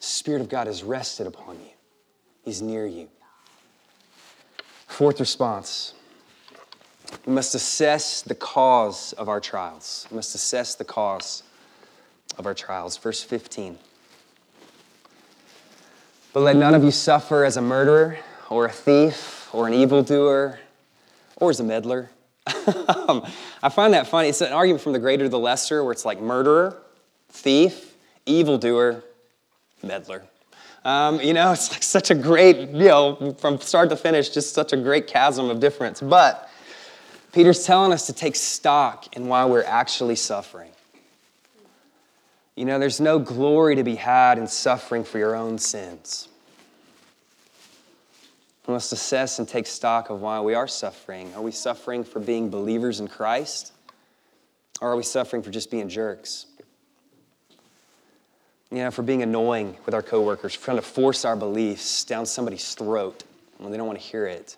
The 0.00 0.06
Spirit 0.06 0.40
of 0.40 0.48
God 0.48 0.66
has 0.66 0.82
rested 0.82 1.26
upon 1.26 1.56
you, 1.56 1.72
He's 2.44 2.62
near 2.62 2.86
you. 2.86 3.08
Fourth 4.86 5.20
response 5.20 5.94
we 7.26 7.32
must 7.32 7.54
assess 7.54 8.22
the 8.22 8.34
cause 8.34 9.12
of 9.14 9.28
our 9.28 9.40
trials. 9.40 10.06
We 10.10 10.16
must 10.16 10.34
assess 10.34 10.74
the 10.74 10.84
cause 10.84 11.42
of 12.38 12.46
our 12.46 12.54
trials. 12.54 12.96
Verse 12.96 13.22
15. 13.22 13.78
But 16.32 16.40
let 16.40 16.56
none 16.56 16.74
of 16.74 16.82
you 16.82 16.90
suffer 16.90 17.44
as 17.44 17.56
a 17.56 17.62
murderer 17.62 18.18
or 18.48 18.66
a 18.66 18.72
thief 18.72 19.48
or 19.52 19.66
an 19.66 19.74
evildoer 19.74 20.58
or 21.36 21.50
as 21.50 21.60
a 21.60 21.64
meddler. 21.64 22.10
I 22.46 23.68
find 23.70 23.94
that 23.94 24.06
funny. 24.06 24.28
It's 24.28 24.40
an 24.40 24.52
argument 24.52 24.82
from 24.82 24.92
the 24.92 24.98
greater 24.98 25.24
to 25.24 25.28
the 25.28 25.38
lesser 25.38 25.84
where 25.84 25.92
it's 25.92 26.04
like 26.04 26.20
murderer, 26.20 26.76
thief, 27.28 27.94
evildoer, 28.26 29.04
meddler. 29.82 30.24
Um, 30.84 31.20
you 31.20 31.34
know, 31.34 31.52
it's 31.52 31.70
like 31.70 31.82
such 31.82 32.10
a 32.10 32.14
great, 32.14 32.70
you 32.70 32.88
know, 32.88 33.36
from 33.38 33.60
start 33.60 33.90
to 33.90 33.96
finish, 33.96 34.30
just 34.30 34.54
such 34.54 34.72
a 34.72 34.76
great 34.76 35.06
chasm 35.06 35.50
of 35.50 35.60
difference. 35.60 36.00
But 36.00 36.48
Peter's 37.32 37.64
telling 37.64 37.92
us 37.92 38.06
to 38.06 38.12
take 38.12 38.36
stock 38.36 39.16
in 39.16 39.26
why 39.26 39.46
we're 39.46 39.64
actually 39.64 40.16
suffering. 40.16 40.70
You 42.54 42.66
know, 42.66 42.78
there's 42.78 43.00
no 43.00 43.18
glory 43.18 43.76
to 43.76 43.84
be 43.84 43.94
had 43.94 44.36
in 44.36 44.46
suffering 44.46 45.04
for 45.04 45.18
your 45.18 45.34
own 45.34 45.56
sins. 45.58 46.28
We 48.66 48.74
must 48.74 48.92
assess 48.92 49.38
and 49.38 49.48
take 49.48 49.66
stock 49.66 50.10
of 50.10 50.20
why 50.20 50.40
we 50.40 50.54
are 50.54 50.68
suffering. 50.68 51.32
Are 51.34 51.42
we 51.42 51.50
suffering 51.50 52.04
for 52.04 52.20
being 52.20 52.50
believers 52.50 53.00
in 53.00 53.08
Christ? 53.08 53.72
Or 54.80 54.92
are 54.92 54.96
we 54.96 55.02
suffering 55.02 55.42
for 55.42 55.50
just 55.50 55.70
being 55.70 55.88
jerks? 55.88 56.46
You 58.70 58.78
know, 58.78 58.90
for 58.90 59.02
being 59.02 59.22
annoying 59.22 59.76
with 59.84 59.94
our 59.94 60.02
coworkers, 60.02 60.54
for 60.54 60.66
trying 60.66 60.76
to 60.78 60.82
force 60.82 61.24
our 61.24 61.36
beliefs 61.36 62.04
down 62.04 62.26
somebody's 62.26 62.74
throat 62.74 63.24
when 63.58 63.70
they 63.70 63.78
don't 63.78 63.86
want 63.86 63.98
to 63.98 64.04
hear 64.04 64.26
it. 64.26 64.56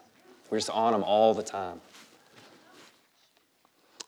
We're 0.50 0.58
just 0.58 0.70
on 0.70 0.92
them 0.92 1.04
all 1.04 1.34
the 1.34 1.42
time. 1.42 1.80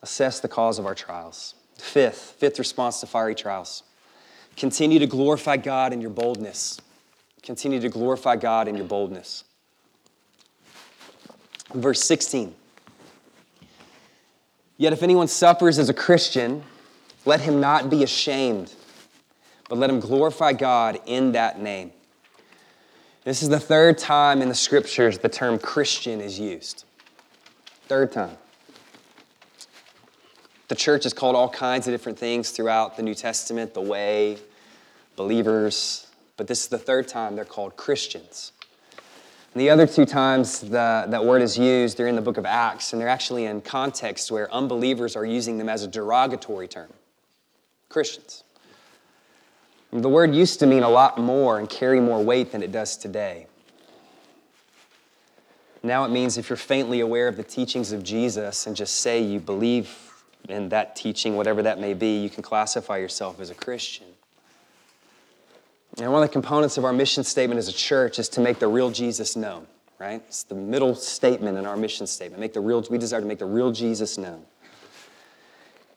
Assess 0.02 0.40
the 0.40 0.48
cause 0.48 0.78
of 0.78 0.86
our 0.86 0.94
trials. 0.94 1.54
Fifth, 1.76 2.36
fifth 2.38 2.58
response 2.58 3.00
to 3.00 3.06
fiery 3.06 3.34
trials. 3.34 3.82
Continue 4.56 4.98
to 4.98 5.06
glorify 5.06 5.56
God 5.56 5.92
in 5.92 6.00
your 6.00 6.10
boldness. 6.10 6.80
Continue 7.42 7.80
to 7.80 7.88
glorify 7.88 8.36
God 8.36 8.68
in 8.68 8.76
your 8.76 8.86
boldness. 8.86 9.44
Verse 11.74 12.02
16. 12.02 12.54
Yet 14.78 14.92
if 14.92 15.02
anyone 15.02 15.28
suffers 15.28 15.78
as 15.78 15.88
a 15.88 15.94
Christian, 15.94 16.62
let 17.24 17.40
him 17.40 17.60
not 17.60 17.90
be 17.90 18.02
ashamed, 18.02 18.72
but 19.68 19.78
let 19.78 19.90
him 19.90 20.00
glorify 20.00 20.52
God 20.52 20.98
in 21.06 21.32
that 21.32 21.60
name. 21.60 21.92
This 23.24 23.42
is 23.42 23.48
the 23.48 23.58
third 23.58 23.98
time 23.98 24.40
in 24.40 24.48
the 24.48 24.54
scriptures 24.54 25.18
the 25.18 25.28
term 25.28 25.58
Christian 25.58 26.20
is 26.20 26.38
used. 26.38 26.84
Third 27.88 28.12
time. 28.12 28.36
The 30.68 30.74
church 30.74 31.06
is 31.06 31.12
called 31.12 31.36
all 31.36 31.48
kinds 31.48 31.86
of 31.86 31.94
different 31.94 32.18
things 32.18 32.50
throughout 32.50 32.96
the 32.96 33.02
New 33.02 33.14
Testament 33.14 33.72
the 33.72 33.80
way, 33.80 34.38
believers, 35.14 36.06
but 36.36 36.48
this 36.48 36.62
is 36.62 36.68
the 36.68 36.78
third 36.78 37.06
time 37.06 37.36
they're 37.36 37.44
called 37.44 37.76
Christians. 37.76 38.52
And 39.54 39.60
the 39.60 39.70
other 39.70 39.86
two 39.86 40.04
times 40.04 40.60
the, 40.60 41.06
that 41.08 41.24
word 41.24 41.40
is 41.40 41.56
used, 41.56 41.96
they're 41.96 42.08
in 42.08 42.16
the 42.16 42.20
book 42.20 42.36
of 42.36 42.44
Acts, 42.44 42.92
and 42.92 43.00
they're 43.00 43.08
actually 43.08 43.44
in 43.44 43.60
contexts 43.62 44.30
where 44.30 44.52
unbelievers 44.52 45.16
are 45.16 45.24
using 45.24 45.56
them 45.56 45.68
as 45.68 45.82
a 45.82 45.88
derogatory 45.88 46.68
term 46.68 46.92
Christians. 47.88 48.42
The 49.92 50.08
word 50.08 50.34
used 50.34 50.58
to 50.60 50.66
mean 50.66 50.82
a 50.82 50.90
lot 50.90 51.16
more 51.16 51.58
and 51.58 51.70
carry 51.70 52.00
more 52.00 52.22
weight 52.22 52.52
than 52.52 52.62
it 52.62 52.72
does 52.72 52.96
today. 52.96 53.46
Now 55.82 56.04
it 56.04 56.08
means 56.08 56.36
if 56.36 56.50
you're 56.50 56.56
faintly 56.56 57.00
aware 57.00 57.28
of 57.28 57.36
the 57.36 57.44
teachings 57.44 57.92
of 57.92 58.02
Jesus 58.02 58.66
and 58.66 58.74
just 58.74 58.96
say 58.96 59.22
you 59.22 59.38
believe 59.38 60.05
in 60.48 60.68
that 60.70 60.96
teaching, 60.96 61.36
whatever 61.36 61.62
that 61.62 61.78
may 61.78 61.94
be, 61.94 62.18
you 62.18 62.30
can 62.30 62.42
classify 62.42 62.98
yourself 62.98 63.40
as 63.40 63.50
a 63.50 63.54
Christian. 63.54 64.06
And 65.98 66.12
one 66.12 66.22
of 66.22 66.28
the 66.28 66.32
components 66.32 66.76
of 66.76 66.84
our 66.84 66.92
mission 66.92 67.24
statement 67.24 67.58
as 67.58 67.68
a 67.68 67.72
church 67.72 68.18
is 68.18 68.28
to 68.30 68.40
make 68.40 68.58
the 68.58 68.68
real 68.68 68.90
Jesus 68.90 69.34
known, 69.34 69.66
right? 69.98 70.22
It's 70.28 70.42
the 70.42 70.54
middle 70.54 70.94
statement 70.94 71.56
in 71.56 71.66
our 71.66 71.76
mission 71.76 72.06
statement. 72.06 72.40
Make 72.40 72.52
the 72.52 72.60
real, 72.60 72.84
we 72.90 72.98
desire 72.98 73.20
to 73.20 73.26
make 73.26 73.38
the 73.38 73.46
real 73.46 73.72
Jesus 73.72 74.18
known. 74.18 74.42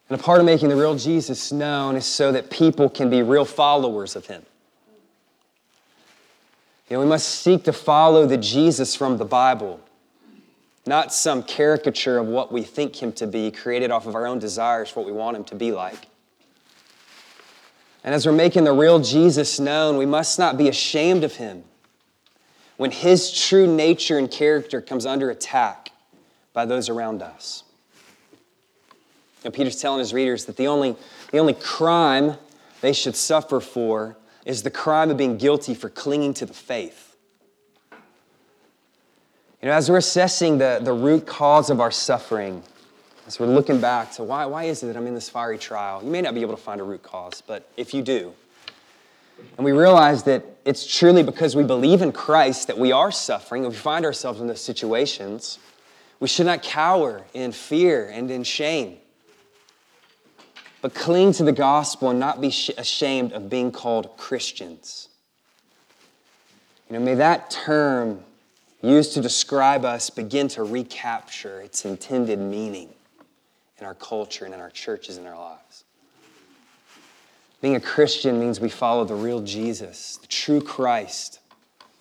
And 0.10 0.20
a 0.20 0.24
part 0.24 0.40
of 0.40 0.46
making 0.46 0.70
the 0.70 0.76
real 0.76 0.96
Jesus 0.96 1.52
known 1.52 1.96
is 1.96 2.06
so 2.06 2.32
that 2.32 2.50
people 2.50 2.90
can 2.90 3.10
be 3.10 3.22
real 3.22 3.46
followers 3.46 4.16
of 4.16 4.26
him. 4.26 4.44
You 6.90 6.96
know, 6.96 7.02
we 7.02 7.08
must 7.08 7.28
seek 7.28 7.66
to 7.66 7.74
follow 7.74 8.26
the 8.26 8.38
Jesus 8.38 8.96
from 8.96 9.18
the 9.18 9.26
Bible 9.26 9.80
not 10.90 11.14
some 11.14 11.44
caricature 11.44 12.18
of 12.18 12.28
what 12.28 12.52
we 12.52 12.64
think 12.64 13.02
him 13.02 13.14
to 13.14 13.28
be, 13.28 13.52
created 13.52 13.92
off 13.92 14.06
of 14.06 14.16
our 14.16 14.26
own 14.28 14.40
desires 14.40 14.90
for 14.90 15.00
what 15.00 15.06
we 15.06 15.14
want 15.14 15.38
him 15.38 15.46
to 15.46 15.56
be 15.56 15.72
like. 15.72 16.08
And 18.04 18.14
as 18.14 18.26
we're 18.26 18.32
making 18.34 18.64
the 18.64 18.74
real 18.74 19.00
Jesus 19.00 19.60
known, 19.60 19.98
we 19.98 20.06
must 20.06 20.40
not 20.40 20.58
be 20.58 20.68
ashamed 20.68 21.24
of 21.24 21.36
him 21.36 21.64
when 22.78 22.92
his 22.92 23.32
true 23.32 23.68
nature 23.68 24.18
and 24.18 24.32
character 24.32 24.82
comes 24.82 25.06
under 25.06 25.30
attack 25.30 25.92
by 26.54 26.66
those 26.66 26.90
around 26.90 27.22
us. 27.22 27.64
And 29.46 29.54
Peter's 29.54 29.80
telling 29.80 30.00
his 30.00 30.14
readers 30.14 30.46
that 30.46 30.58
the 30.58 30.68
only, 30.68 30.96
the 31.32 31.38
only 31.38 31.54
crime 31.54 32.36
they 32.82 32.94
should 32.94 33.16
suffer 33.16 33.60
for 33.60 34.18
is 34.46 34.64
the 34.64 34.72
crime 34.72 35.12
of 35.12 35.18
being 35.18 35.38
guilty 35.38 35.74
for 35.74 35.90
clinging 35.90 36.34
to 36.36 36.46
the 36.46 36.54
faith. 36.54 37.09
You 39.62 39.68
know, 39.68 39.74
as 39.74 39.92
we're 39.92 39.98
assessing 39.98 40.58
the, 40.58 40.80
the 40.82 40.94
root 40.94 41.26
cause 41.26 41.70
of 41.70 41.82
our 41.82 41.92
suffering, 41.92 42.64
as 43.28 43.42
we're 43.42 43.48
looking 43.48 43.82
back 43.82 44.14
to 44.14 44.24
why, 44.24 44.46
why 44.46 44.64
is 44.64 44.82
it 44.84 44.88
that 44.88 44.96
I'm 44.96 45.06
in 45.06 45.16
this 45.16 45.28
fiery 45.28 45.58
trial, 45.58 46.02
you 46.02 46.10
may 46.10 46.22
not 46.22 46.34
be 46.34 46.42
able 46.42 46.56
to 46.56 46.62
find 46.62 46.80
a 46.80 46.84
root 46.84 47.04
cause, 47.04 47.44
but 47.46 47.70
if 47.76 47.94
you 47.94 48.02
do, 48.02 48.34
and 49.58 49.66
we 49.66 49.74
realize 49.74 50.24
that 50.24 50.46
it's 50.64 50.86
truly 50.86 51.24
because 51.24 51.56
we 51.58 51.64
believe 51.64 52.02
in 52.02 52.14
Christ 52.14 52.68
that 52.68 52.78
we 52.78 52.94
are 52.94 53.12
suffering 53.12 53.66
and 53.66 53.74
we 53.74 53.78
find 53.78 54.06
ourselves 54.06 54.40
in 54.40 54.48
those 54.48 54.62
situations, 54.62 55.60
we 56.22 56.30
should 56.30 56.46
not 56.46 56.64
cower 56.64 57.24
in 57.34 57.52
fear 57.52 58.08
and 58.08 58.32
in 58.32 58.44
shame, 58.44 58.98
but 60.82 60.94
cling 60.94 61.34
to 61.34 61.44
the 61.44 61.52
gospel 61.52 62.10
and 62.10 62.20
not 62.20 62.40
be 62.40 62.54
ashamed 62.78 63.34
of 63.34 63.50
being 63.50 63.72
called 63.72 64.16
Christians. 64.16 65.10
You 66.90 66.98
know, 66.98 67.04
may 67.04 67.16
that 67.16 67.52
term 67.52 68.24
used 68.82 69.14
to 69.14 69.22
describe 69.22 69.84
us 69.84 70.10
begin 70.10 70.48
to 70.50 70.64
recapture 70.64 71.62
its 71.62 71.86
intended 71.86 72.40
meaning 72.40 72.90
in 73.80 73.86
our 73.86 73.96
culture 73.96 74.46
and 74.46 74.54
in 74.54 74.60
our 74.60 74.70
churches 74.70 75.18
and 75.18 75.28
our 75.28 75.38
lives. 75.38 75.84
Being 77.62 77.76
a 77.76 77.82
Christian 77.82 78.40
means 78.40 78.62
we 78.62 78.70
follow 78.70 79.04
the 79.04 79.16
real 79.16 79.42
Jesus, 79.42 80.18
the 80.18 80.28
true 80.28 80.62
Christ, 80.62 81.40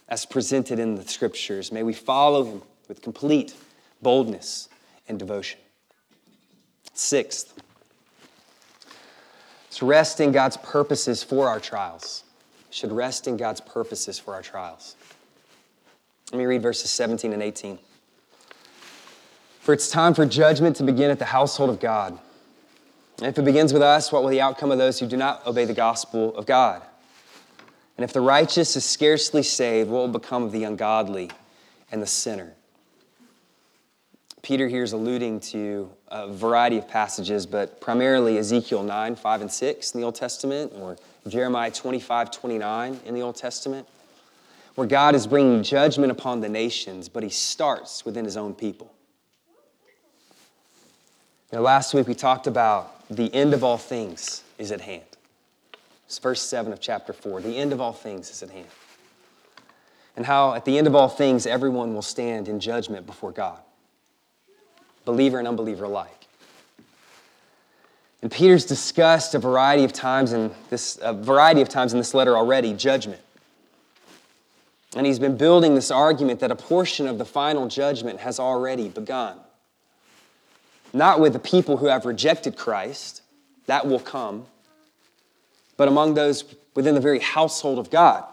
as 0.08 0.24
presented 0.24 0.78
in 0.78 0.94
the 0.94 1.06
scriptures. 1.06 1.72
May 1.72 1.82
we 1.82 1.92
follow 1.92 2.44
him 2.44 2.62
with 2.88 3.02
complete 3.02 3.54
boldness 4.00 4.68
and 5.08 5.18
devotion. 5.18 5.58
Sixth, 6.94 7.54
to 9.72 9.86
rest 9.86 10.20
in 10.20 10.32
God's 10.32 10.56
purposes 10.56 11.22
for 11.22 11.48
our 11.48 11.60
trials. 11.60 12.24
We 12.68 12.74
should 12.74 12.92
rest 12.92 13.28
in 13.28 13.36
God's 13.36 13.60
purposes 13.60 14.18
for 14.18 14.34
our 14.34 14.42
trials. 14.42 14.96
Let 16.32 16.38
me 16.38 16.46
read 16.46 16.62
verses 16.62 16.90
17 16.90 17.32
and 17.32 17.42
18. 17.42 17.78
For 19.60 19.72
it's 19.72 19.90
time 19.90 20.14
for 20.14 20.26
judgment 20.26 20.76
to 20.76 20.82
begin 20.82 21.10
at 21.10 21.18
the 21.18 21.24
household 21.24 21.70
of 21.70 21.80
God. 21.80 22.18
And 23.18 23.26
if 23.26 23.38
it 23.38 23.44
begins 23.44 23.72
with 23.72 23.82
us, 23.82 24.12
what 24.12 24.22
will 24.22 24.30
the 24.30 24.40
outcome 24.40 24.70
of 24.70 24.78
those 24.78 25.00
who 25.00 25.06
do 25.06 25.16
not 25.16 25.46
obey 25.46 25.64
the 25.64 25.74
gospel 25.74 26.34
of 26.36 26.46
God? 26.46 26.82
And 27.96 28.04
if 28.04 28.12
the 28.12 28.20
righteous 28.20 28.76
is 28.76 28.84
scarcely 28.84 29.42
saved, 29.42 29.90
what 29.90 30.00
will 30.00 30.08
become 30.08 30.44
of 30.44 30.52
the 30.52 30.64
ungodly 30.64 31.30
and 31.90 32.00
the 32.00 32.06
sinner? 32.06 32.52
Peter 34.42 34.68
here 34.68 34.84
is 34.84 34.92
alluding 34.92 35.40
to 35.40 35.90
a 36.08 36.28
variety 36.28 36.78
of 36.78 36.86
passages, 36.86 37.44
but 37.44 37.80
primarily 37.80 38.38
Ezekiel 38.38 38.82
9, 38.82 39.16
5, 39.16 39.40
and 39.40 39.50
6 39.50 39.94
in 39.94 40.00
the 40.00 40.04
Old 40.04 40.14
Testament, 40.14 40.72
or 40.76 40.96
Jeremiah 41.26 41.70
25, 41.70 42.30
29 42.30 43.00
in 43.04 43.14
the 43.14 43.20
Old 43.20 43.34
Testament, 43.34 43.88
where 44.78 44.86
God 44.86 45.16
is 45.16 45.26
bringing 45.26 45.64
judgment 45.64 46.12
upon 46.12 46.40
the 46.40 46.48
nations, 46.48 47.08
but 47.08 47.24
he 47.24 47.28
starts 47.28 48.04
within 48.04 48.24
his 48.24 48.36
own 48.36 48.54
people. 48.54 48.92
Now, 51.52 51.62
last 51.62 51.94
week 51.94 52.06
we 52.06 52.14
talked 52.14 52.46
about 52.46 53.04
the 53.10 53.34
end 53.34 53.54
of 53.54 53.64
all 53.64 53.76
things 53.76 54.44
is 54.56 54.70
at 54.70 54.80
hand. 54.80 55.02
It's 56.06 56.20
verse 56.20 56.40
7 56.40 56.72
of 56.72 56.78
chapter 56.78 57.12
4. 57.12 57.40
The 57.40 57.56
end 57.56 57.72
of 57.72 57.80
all 57.80 57.92
things 57.92 58.30
is 58.30 58.40
at 58.44 58.50
hand. 58.50 58.68
And 60.16 60.24
how 60.24 60.54
at 60.54 60.64
the 60.64 60.78
end 60.78 60.86
of 60.86 60.94
all 60.94 61.08
things, 61.08 61.44
everyone 61.44 61.92
will 61.92 62.00
stand 62.00 62.46
in 62.46 62.60
judgment 62.60 63.04
before 63.04 63.32
God, 63.32 63.58
believer 65.04 65.40
and 65.40 65.48
unbeliever 65.48 65.86
alike. 65.86 66.28
And 68.22 68.30
Peter's 68.30 68.64
discussed 68.64 69.34
a 69.34 69.40
variety 69.40 69.82
of 69.82 69.92
times 69.92 70.32
in 70.32 70.52
this 70.70 71.00
a 71.02 71.12
variety 71.12 71.62
of 71.62 71.68
times 71.68 71.94
in 71.94 71.98
this 71.98 72.14
letter 72.14 72.36
already 72.36 72.74
judgment. 72.74 73.22
And 74.96 75.07
he's 75.07 75.18
been 75.18 75.37
building 75.37 75.74
this 75.74 75.90
argument 75.90 76.40
that 76.40 76.51
a 76.51 76.57
portion 76.57 77.07
of 77.07 77.18
the 77.18 77.24
final 77.24 77.68
judgment 77.68 78.20
has 78.20 78.40
already 78.40 78.88
begun 78.88 79.38
not 80.92 81.20
with 81.20 81.33
the 81.33 81.38
people 81.38 81.77
who 81.77 81.87
have 81.87 82.05
rejected 82.05 82.57
Christ, 82.57 83.22
that 83.66 83.87
will 83.87 84.01
come, 84.01 84.46
but 85.77 85.88
among 85.88 86.14
those 86.14 86.44
within 86.74 86.94
the 86.94 87.01
very 87.01 87.20
household 87.20 87.79
of 87.79 87.90
God, 87.90 88.24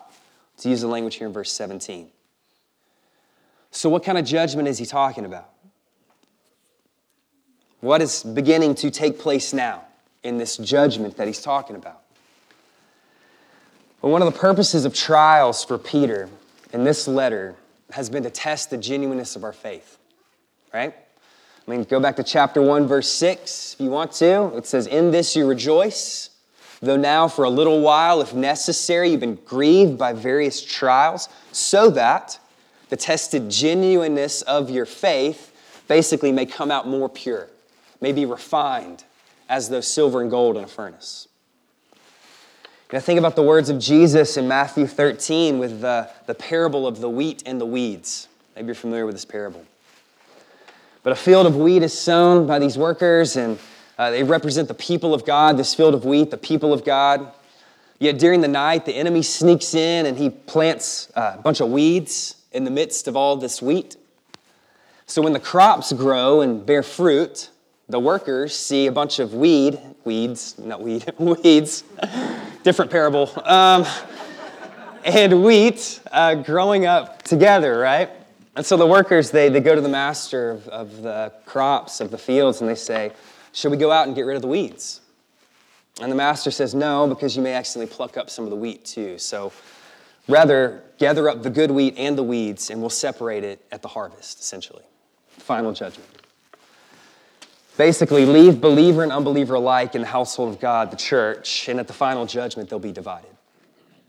to 0.57 0.69
use 0.69 0.81
the 0.81 0.87
language 0.87 1.15
here 1.15 1.27
in 1.27 1.33
verse 1.33 1.51
17. 1.51 2.07
So, 3.71 3.89
what 3.89 4.03
kind 4.03 4.17
of 4.17 4.25
judgment 4.25 4.67
is 4.67 4.77
he 4.77 4.85
talking 4.85 5.25
about? 5.25 5.49
What 7.81 8.01
is 8.01 8.23
beginning 8.23 8.75
to 8.75 8.89
take 8.89 9.19
place 9.19 9.53
now 9.53 9.83
in 10.23 10.37
this 10.37 10.57
judgment 10.57 11.17
that 11.17 11.27
he's 11.27 11.41
talking 11.41 11.75
about? 11.75 12.01
Well, 14.01 14.11
one 14.11 14.21
of 14.21 14.31
the 14.31 14.39
purposes 14.39 14.85
of 14.85 14.93
trials 14.93 15.63
for 15.63 15.77
Peter 15.77 16.29
in 16.75 16.83
this 16.83 17.07
letter 17.07 17.55
has 17.91 18.09
been 18.09 18.23
to 18.23 18.29
test 18.29 18.69
the 18.69 18.77
genuineness 18.77 19.37
of 19.37 19.45
our 19.45 19.53
faith, 19.53 19.97
right? 20.73 20.93
I 21.65 21.71
mean, 21.71 21.83
go 21.85 22.01
back 22.01 22.17
to 22.17 22.23
chapter 22.23 22.61
1, 22.61 22.85
verse 22.85 23.09
6 23.09 23.75
if 23.75 23.81
you 23.81 23.89
want 23.89 24.11
to. 24.13 24.53
It 24.57 24.67
says, 24.67 24.85
In 24.85 25.09
this 25.09 25.37
you 25.37 25.47
rejoice, 25.47 26.31
though 26.81 26.97
now 26.97 27.29
for 27.29 27.45
a 27.45 27.49
little 27.49 27.79
while, 27.79 28.19
if 28.19 28.33
necessary, 28.33 29.09
you've 29.09 29.21
been 29.21 29.39
grieved 29.45 29.97
by 29.97 30.11
various 30.11 30.61
trials, 30.61 31.29
so 31.53 31.89
that 31.91 32.37
the 32.89 32.97
tested 32.97 33.49
genuineness 33.49 34.41
of 34.41 34.69
your 34.69 34.85
faith 34.85 35.55
basically 35.87 36.33
may 36.33 36.45
come 36.45 36.71
out 36.71 36.89
more 36.89 37.07
pure, 37.07 37.47
may 38.01 38.11
be 38.11 38.25
refined 38.25 39.05
as 39.47 39.69
though 39.69 39.79
silver 39.79 40.21
and 40.21 40.29
gold 40.29 40.57
in 40.57 40.65
a 40.65 40.67
furnace. 40.67 41.29
You 42.91 42.97
know, 42.97 43.01
think 43.01 43.17
about 43.17 43.35
the 43.35 43.41
words 43.41 43.69
of 43.69 43.79
Jesus 43.79 44.37
in 44.37 44.47
Matthew 44.47 44.85
13 44.85 45.57
with 45.57 45.81
the, 45.81 46.07
the 46.27 46.35
parable 46.35 46.85
of 46.85 47.01
the 47.01 47.09
wheat 47.09 47.41
and 47.43 47.59
the 47.59 47.65
weeds. 47.65 48.27
Maybe 48.55 48.67
you're 48.67 48.75
familiar 48.75 49.07
with 49.07 49.15
this 49.15 49.25
parable. 49.25 49.65
But 51.01 51.11
a 51.11 51.15
field 51.15 51.47
of 51.47 51.55
wheat 51.55 51.81
is 51.81 51.97
sown 51.97 52.45
by 52.45 52.59
these 52.59 52.77
workers, 52.77 53.37
and 53.37 53.57
uh, 53.97 54.11
they 54.11 54.21
represent 54.21 54.67
the 54.67 54.75
people 54.75 55.15
of 55.15 55.25
God, 55.25 55.57
this 55.57 55.73
field 55.73 55.95
of 55.95 56.05
wheat, 56.05 56.29
the 56.29 56.37
people 56.37 56.73
of 56.73 56.85
God. 56.85 57.31
Yet 57.97 58.19
during 58.19 58.41
the 58.41 58.47
night, 58.47 58.85
the 58.85 58.93
enemy 58.93 59.23
sneaks 59.23 59.73
in 59.73 60.05
and 60.05 60.15
he 60.15 60.29
plants 60.29 61.11
a 61.15 61.39
bunch 61.39 61.61
of 61.61 61.71
weeds 61.71 62.35
in 62.51 62.65
the 62.65 62.71
midst 62.71 63.07
of 63.07 63.15
all 63.15 63.35
this 63.35 63.63
wheat. 63.63 63.97
So 65.07 65.23
when 65.23 65.33
the 65.33 65.39
crops 65.39 65.91
grow 65.91 66.41
and 66.41 66.63
bear 66.63 66.83
fruit, 66.83 67.49
the 67.87 67.99
workers 67.99 68.55
see 68.55 68.87
a 68.87 68.91
bunch 68.91 69.19
of 69.19 69.33
weed, 69.33 69.79
weeds, 70.03 70.57
not 70.57 70.81
weed, 70.81 71.05
weeds, 71.19 71.83
different 72.63 72.89
parable, 72.89 73.31
um, 73.45 73.85
and 75.03 75.43
wheat 75.43 75.99
uh, 76.11 76.35
growing 76.35 76.85
up 76.85 77.21
together, 77.21 77.77
right? 77.77 78.09
And 78.55 78.65
so 78.65 78.77
the 78.77 78.87
workers, 78.87 79.31
they, 79.31 79.49
they 79.49 79.59
go 79.59 79.75
to 79.75 79.81
the 79.81 79.89
master 79.89 80.51
of, 80.51 80.67
of 80.69 81.01
the 81.01 81.33
crops, 81.45 81.99
of 81.99 82.09
the 82.09 82.17
fields, 82.17 82.61
and 82.61 82.69
they 82.69 82.75
say, 82.75 83.11
Should 83.51 83.71
we 83.71 83.77
go 83.77 83.91
out 83.91 84.07
and 84.07 84.15
get 84.15 84.23
rid 84.23 84.35
of 84.35 84.41
the 84.41 84.47
weeds? 84.47 85.01
And 86.01 86.11
the 86.11 86.15
master 86.15 86.51
says, 86.51 86.73
No, 86.73 87.05
because 87.05 87.35
you 87.35 87.43
may 87.43 87.53
accidentally 87.53 87.93
pluck 87.93 88.17
up 88.17 88.29
some 88.29 88.45
of 88.45 88.51
the 88.51 88.55
wheat 88.55 88.85
too. 88.85 89.17
So 89.17 89.51
rather, 90.27 90.83
gather 90.97 91.29
up 91.29 91.43
the 91.43 91.49
good 91.49 91.69
wheat 91.69 91.95
and 91.97 92.17
the 92.17 92.23
weeds, 92.23 92.69
and 92.69 92.79
we'll 92.79 92.89
separate 92.89 93.43
it 93.43 93.63
at 93.71 93.81
the 93.81 93.89
harvest, 93.89 94.39
essentially. 94.39 94.83
Final 95.37 95.73
judgment. 95.73 96.24
Basically, 97.77 98.25
leave 98.25 98.61
believer 98.61 99.03
and 99.03 99.11
unbeliever 99.11 99.55
alike 99.55 99.95
in 99.95 100.01
the 100.01 100.07
household 100.07 100.53
of 100.53 100.61
God, 100.61 100.91
the 100.91 100.97
church, 100.97 101.67
and 101.67 101.79
at 101.79 101.87
the 101.87 101.93
final 101.93 102.25
judgment, 102.25 102.69
they'll 102.69 102.79
be 102.79 102.93
divided. 102.93 103.29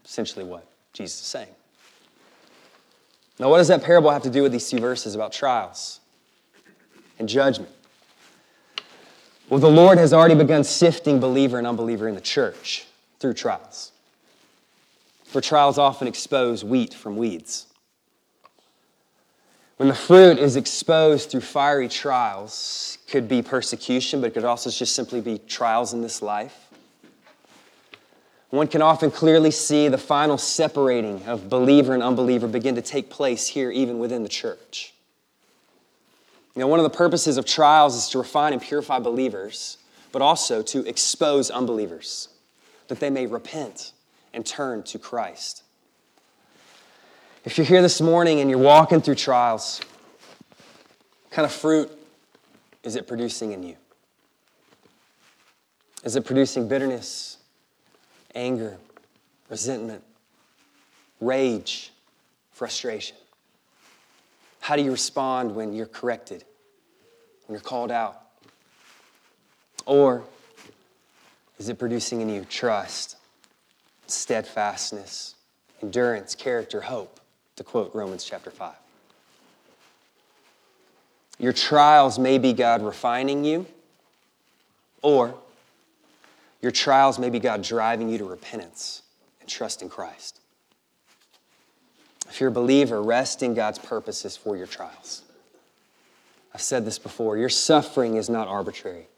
Essentially, 0.05 0.45
what 0.45 0.67
Jesus 0.93 1.21
is 1.21 1.27
saying. 1.27 1.49
Now, 3.39 3.51
what 3.51 3.59
does 3.59 3.69
that 3.69 3.83
parable 3.83 4.11
have 4.11 4.23
to 4.23 4.31
do 4.31 4.43
with 4.43 4.53
these 4.53 4.69
two 4.69 4.79
verses 4.79 5.15
about 5.15 5.33
trials 5.33 6.01
and 7.19 7.29
judgment? 7.29 7.71
Well, 9.49 9.61
the 9.61 9.71
Lord 9.71 9.99
has 9.99 10.13
already 10.13 10.35
begun 10.35 10.65
sifting 10.65 11.21
believer 11.21 11.59
and 11.59 11.67
unbeliever 11.67 12.09
in 12.09 12.15
the 12.15 12.21
church 12.21 12.87
through 13.21 13.35
trials. 13.35 13.93
For 15.25 15.41
trials 15.41 15.77
often 15.77 16.09
expose 16.09 16.65
wheat 16.65 16.95
from 16.95 17.17
weeds. 17.17 17.66
When 19.77 19.89
the 19.89 19.95
fruit 19.95 20.39
is 20.39 20.57
exposed 20.57 21.31
through 21.31 21.43
fiery 21.43 21.89
trials, 21.89 22.99
could 23.09 23.29
be 23.29 23.43
persecution, 23.43 24.21
but 24.21 24.29
it 24.29 24.35
could 24.35 24.45
also 24.45 24.71
just 24.71 24.95
simply 24.95 25.21
be 25.21 25.39
trials 25.39 25.93
in 25.93 26.01
this 26.01 26.23
life 26.23 26.67
one 28.51 28.69
can 28.69 28.83
often 28.83 29.11
clearly 29.11 29.51
see 29.51 29.89
the 29.89 29.99
final 29.99 30.39
separating 30.39 31.23
of 31.25 31.49
believer 31.49 31.95
and 31.95 32.03
unbeliever 32.03 32.47
begin 32.47 32.75
to 32.77 32.83
take 32.83 33.11
place 33.11 33.47
here, 33.47 33.71
even 33.71 33.99
within 33.99 34.23
the 34.23 34.29
church. 34.29 34.95
You 36.55 36.61
know, 36.61 36.67
one 36.69 36.81
of 36.81 36.85
the 36.85 36.97
purposes 36.97 37.37
of 37.37 37.45
trials 37.45 37.95
is 37.95 38.09
to 38.11 38.19
refine 38.19 38.53
and 38.53 38.63
purify 38.63 38.99
believers, 38.99 39.79
but 40.13 40.23
also 40.23 40.63
to 40.63 40.87
expose 40.87 41.51
unbelievers, 41.51 42.29
that 42.89 43.01
they 43.01 43.11
may 43.11 43.27
repent 43.27 43.93
and 44.33 44.47
turn 44.47 44.83
to 44.85 44.99
Christ. 44.99 45.63
If 47.47 47.59
you're 47.59 47.65
here 47.65 47.81
this 47.81 48.01
morning 48.01 48.41
and 48.41 48.51
you're 48.51 48.59
walking 48.59 49.01
through 49.01 49.15
trials, 49.15 49.81
what 50.49 51.31
kind 51.31 51.47
of 51.47 51.53
fruit 51.53 51.89
is 52.83 52.97
it 52.97 53.07
producing 53.07 53.53
in 53.53 53.63
you? 53.63 53.77
Is 56.03 56.17
it 56.17 56.25
producing 56.25 56.67
bitterness, 56.67 57.39
anger, 58.35 58.79
resentment, 59.49 60.03
rage, 61.21 61.93
frustration. 62.51 63.17
How 64.59 64.75
do 64.75 64.83
you 64.83 64.91
respond 64.91 65.55
when 65.55 65.73
you're 65.73 65.87
corrected, 65.87 66.43
when 67.47 67.55
you're 67.55 67.61
called 67.61 67.93
out? 67.93 68.23
Or 69.85 70.25
is 71.61 71.69
it 71.69 71.79
producing 71.79 72.23
in 72.23 72.29
you 72.29 72.45
trust, 72.45 73.17
steadfastness, 74.09 75.37
endurance, 75.81 76.35
character, 76.35 76.81
hope, 76.81 77.21
to 77.57 77.65
quote 77.65 77.95
Romans 77.95 78.25
chapter 78.25 78.51
5? 78.51 78.75
Your 81.39 81.53
trials 81.53 82.19
may 82.19 82.39
be 82.39 82.53
God 82.53 82.83
refining 82.83 83.45
you, 83.45 83.67
or 85.03 85.35
your 86.63 86.73
trials 86.73 87.19
may 87.19 87.31
be 87.31 87.39
God 87.39 87.63
driving 87.63 88.09
you 88.09 88.19
to 88.19 88.25
repentance 88.25 89.03
and 89.41 89.49
trust 89.49 89.83
in 89.83 89.89
Christ. 89.89 90.41
If 92.29 92.41
you're 92.41 92.49
a 92.49 92.53
believer, 92.53 93.03
rest 93.03 93.43
in 93.43 93.55
God's 93.55 93.79
purposes 93.79 94.37
for 94.37 94.57
your 94.57 94.67
trials. 94.67 95.23
I've 96.55 96.63
said 96.63 96.85
this 96.85 96.99
before 96.99 97.37
your 97.37 97.51
suffering 97.51 98.17
is 98.17 98.31
not 98.31 98.49
arbitrary, 98.49 99.09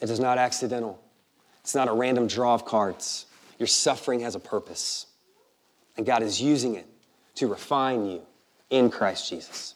it 0.00 0.10
is 0.10 0.20
not 0.20 0.36
accidental, 0.36 1.00
it's 1.60 1.74
not 1.74 1.88
a 1.88 1.92
random 1.92 2.26
draw 2.26 2.54
of 2.54 2.64
cards. 2.64 3.26
Your 3.58 3.68
suffering 3.68 4.20
has 4.20 4.34
a 4.34 4.40
purpose, 4.40 5.06
and 5.96 6.04
God 6.04 6.22
is 6.22 6.40
using 6.40 6.74
it 6.74 6.86
to 7.36 7.46
refine 7.46 8.06
you 8.06 8.22
in 8.70 8.90
Christ 8.90 9.28
Jesus. 9.28 9.74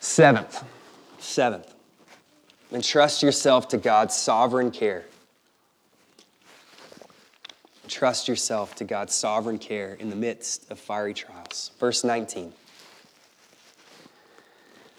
Seventh, 0.00 0.62
seventh, 1.18 1.74
entrust 2.72 3.22
yourself 3.22 3.68
to 3.68 3.76
God's 3.76 4.14
sovereign 4.14 4.70
care. 4.70 5.04
Trust 7.88 8.28
yourself 8.28 8.74
to 8.76 8.84
God's 8.84 9.14
sovereign 9.14 9.58
care 9.58 9.94
in 9.94 10.10
the 10.10 10.16
midst 10.16 10.70
of 10.70 10.78
fiery 10.78 11.14
trials. 11.14 11.70
Verse 11.78 12.04
19. 12.04 12.52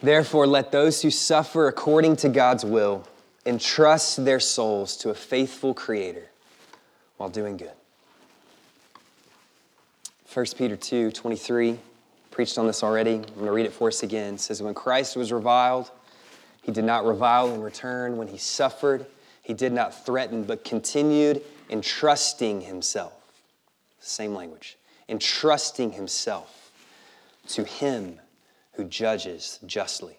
Therefore, 0.01 0.47
let 0.47 0.71
those 0.71 1.01
who 1.01 1.09
suffer 1.09 1.67
according 1.67 2.17
to 2.17 2.29
God's 2.29 2.63
will 2.63 3.07
entrust 3.45 4.23
their 4.23 4.39
souls 4.39 4.95
to 4.97 5.09
a 5.09 5.13
faithful 5.13 5.73
Creator 5.73 6.29
while 7.17 7.29
doing 7.29 7.57
good. 7.57 7.71
1 10.33 10.45
Peter 10.57 10.75
2 10.75 11.11
23, 11.11 11.79
preached 12.31 12.57
on 12.57 12.67
this 12.67 12.83
already. 12.83 13.15
I'm 13.15 13.21
going 13.21 13.45
to 13.45 13.51
read 13.51 13.65
it 13.65 13.73
for 13.73 13.87
us 13.87 14.03
again. 14.03 14.35
It 14.35 14.41
says, 14.41 14.61
When 14.61 14.73
Christ 14.73 15.15
was 15.15 15.31
reviled, 15.31 15.89
he 16.61 16.71
did 16.71 16.83
not 16.83 17.05
revile 17.05 17.53
in 17.53 17.61
return. 17.61 18.17
When 18.17 18.27
he 18.27 18.37
suffered, 18.37 19.05
he 19.41 19.53
did 19.53 19.71
not 19.71 20.05
threaten, 20.05 20.43
but 20.43 20.65
continued 20.65 21.41
entrusting 21.69 22.61
himself. 22.61 23.13
Same 24.01 24.35
language. 24.35 24.77
Entrusting 25.07 25.93
himself 25.93 26.71
to 27.49 27.63
him 27.63 28.19
who 28.73 28.83
judges 28.83 29.59
justly. 29.65 30.17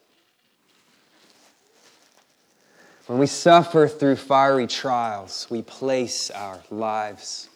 When 3.07 3.19
we 3.19 3.27
suffer 3.27 3.87
through 3.87 4.17
fiery 4.17 4.67
trials, 4.67 5.47
we 5.51 5.63
place 5.63 6.31
our 6.31 6.61
lives 6.71 7.49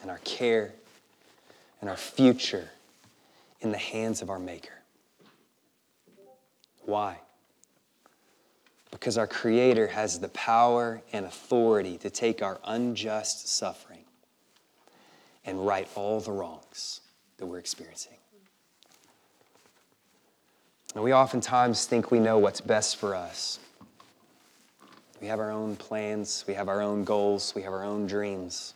and 0.00 0.10
our 0.10 0.18
care 0.18 0.72
and 1.80 1.88
our 1.88 1.96
future 1.96 2.68
in 3.60 3.70
the 3.72 3.78
hands 3.78 4.22
of 4.22 4.30
our 4.30 4.38
Maker. 4.38 4.72
Why? 6.84 7.18
Because 8.90 9.18
our 9.18 9.26
Creator 9.26 9.88
has 9.88 10.18
the 10.18 10.28
power 10.28 11.02
and 11.12 11.26
authority 11.26 11.98
to 11.98 12.10
take 12.10 12.42
our 12.42 12.58
unjust 12.64 13.48
suffering 13.48 14.04
and 15.44 15.66
right 15.66 15.88
all 15.94 16.20
the 16.20 16.32
wrongs 16.32 17.00
that 17.36 17.46
we're 17.46 17.58
experiencing. 17.58 18.14
And 20.94 21.04
we 21.04 21.12
oftentimes 21.12 21.86
think 21.86 22.10
we 22.10 22.18
know 22.18 22.38
what's 22.38 22.60
best 22.60 22.96
for 22.96 23.14
us. 23.14 23.58
We 25.20 25.26
have 25.26 25.40
our 25.40 25.50
own 25.50 25.76
plans, 25.76 26.44
we 26.46 26.54
have 26.54 26.68
our 26.68 26.80
own 26.80 27.04
goals, 27.04 27.52
we 27.54 27.62
have 27.62 27.72
our 27.72 27.84
own 27.84 28.06
dreams. 28.06 28.74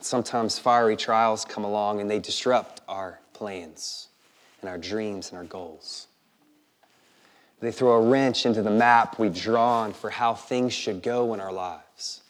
Sometimes 0.00 0.58
fiery 0.58 0.96
trials 0.96 1.44
come 1.44 1.64
along 1.64 2.00
and 2.00 2.10
they 2.10 2.18
disrupt 2.18 2.80
our 2.88 3.20
plans 3.32 4.08
and 4.60 4.68
our 4.68 4.78
dreams 4.78 5.30
and 5.30 5.38
our 5.38 5.44
goals. 5.44 6.06
They 7.60 7.70
throw 7.70 7.92
a 7.92 8.08
wrench 8.08 8.46
into 8.46 8.62
the 8.62 8.70
map 8.70 9.18
we've 9.18 9.34
drawn 9.34 9.92
for 9.92 10.08
how 10.08 10.34
things 10.34 10.72
should 10.72 11.02
go 11.02 11.34
in 11.34 11.40
our 11.40 11.52
lives. 11.52 12.22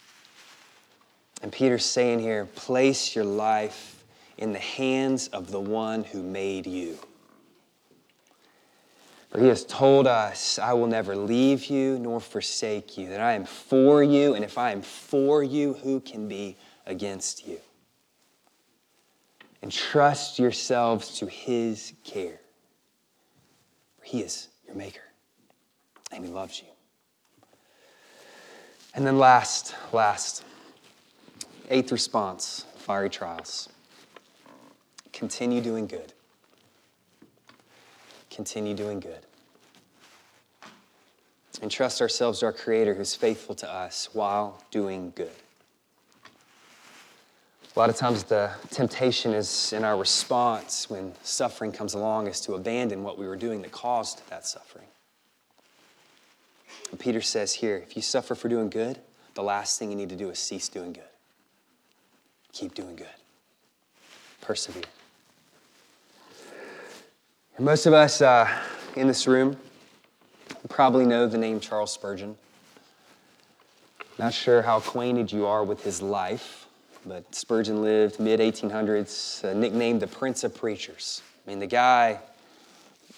And 1.42 1.52
Peter's 1.52 1.84
saying 1.84 2.20
here 2.20 2.46
place 2.54 3.14
your 3.14 3.24
life 3.24 4.02
in 4.36 4.52
the 4.52 4.58
hands 4.58 5.28
of 5.28 5.50
the 5.50 5.60
one 5.60 6.04
who 6.04 6.22
made 6.22 6.66
you. 6.66 6.98
For 9.30 9.38
he 9.38 9.46
has 9.46 9.64
told 9.64 10.08
us, 10.08 10.58
I 10.58 10.72
will 10.72 10.88
never 10.88 11.14
leave 11.14 11.66
you 11.66 11.98
nor 12.00 12.18
forsake 12.18 12.98
you, 12.98 13.08
that 13.10 13.20
I 13.20 13.34
am 13.34 13.44
for 13.44 14.02
you, 14.02 14.34
and 14.34 14.44
if 14.44 14.58
I 14.58 14.72
am 14.72 14.82
for 14.82 15.44
you, 15.44 15.74
who 15.74 16.00
can 16.00 16.26
be 16.26 16.56
against 16.90 17.46
you? 17.46 17.58
Entrust 19.62 20.38
yourselves 20.38 21.18
to 21.18 21.26
his 21.26 21.92
care, 22.04 22.40
for 23.98 24.04
he 24.04 24.20
is 24.20 24.48
your 24.66 24.74
maker, 24.74 25.02
and 26.10 26.24
he 26.24 26.30
loves 26.30 26.60
you. 26.60 26.68
And 28.94 29.06
then 29.06 29.18
last, 29.18 29.74
last, 29.92 30.44
eighth 31.68 31.92
response, 31.92 32.66
fiery 32.76 33.10
trials. 33.10 33.68
Continue 35.12 35.60
doing 35.60 35.86
good 35.86 36.12
continue 38.30 38.74
doing 38.74 39.00
good. 39.00 39.26
And 41.60 41.70
trust 41.70 42.00
ourselves 42.00 42.40
to 42.40 42.46
our 42.46 42.54
Creator 42.54 42.94
who's 42.94 43.14
faithful 43.14 43.54
to 43.56 43.70
us 43.70 44.08
while 44.14 44.62
doing 44.70 45.12
good. 45.14 45.30
A 47.76 47.78
lot 47.78 47.88
of 47.88 47.96
times, 47.96 48.24
the 48.24 48.50
temptation 48.70 49.32
is 49.32 49.72
in 49.72 49.84
our 49.84 49.96
response 49.96 50.90
when 50.90 51.14
suffering 51.22 51.70
comes 51.70 51.94
along 51.94 52.26
is 52.26 52.40
to 52.42 52.54
abandon 52.54 53.04
what 53.04 53.16
we 53.16 53.28
were 53.28 53.36
doing 53.36 53.62
that 53.62 53.70
caused 53.70 54.28
that 54.28 54.44
suffering. 54.44 54.86
And 56.90 56.98
Peter 56.98 57.20
says 57.20 57.54
here 57.54 57.76
if 57.76 57.94
you 57.94 58.02
suffer 58.02 58.34
for 58.34 58.48
doing 58.48 58.70
good, 58.70 58.98
the 59.34 59.42
last 59.42 59.78
thing 59.78 59.90
you 59.90 59.96
need 59.96 60.08
to 60.08 60.16
do 60.16 60.30
is 60.30 60.40
cease 60.40 60.68
doing 60.68 60.92
good. 60.92 61.04
Keep 62.52 62.74
doing 62.74 62.96
good, 62.96 63.06
persevere. 64.40 64.82
And 67.56 67.64
most 67.64 67.86
of 67.86 67.92
us 67.92 68.20
uh, 68.20 68.48
in 68.96 69.06
this 69.06 69.28
room 69.28 69.56
probably 70.68 71.06
know 71.06 71.28
the 71.28 71.38
name 71.38 71.60
Charles 71.60 71.92
Spurgeon. 71.92 72.36
Not 74.18 74.34
sure 74.34 74.62
how 74.62 74.78
acquainted 74.78 75.30
you 75.30 75.46
are 75.46 75.62
with 75.62 75.84
his 75.84 76.02
life, 76.02 76.66
but 77.06 77.34
Spurgeon 77.34 77.82
lived 77.82 78.20
mid 78.20 78.40
1800s, 78.40 79.44
uh, 79.44 79.54
nicknamed 79.54 80.00
the 80.00 80.06
Prince 80.06 80.44
of 80.44 80.54
Preachers. 80.54 81.22
I 81.46 81.50
mean, 81.50 81.58
the 81.58 81.66
guy, 81.66 82.18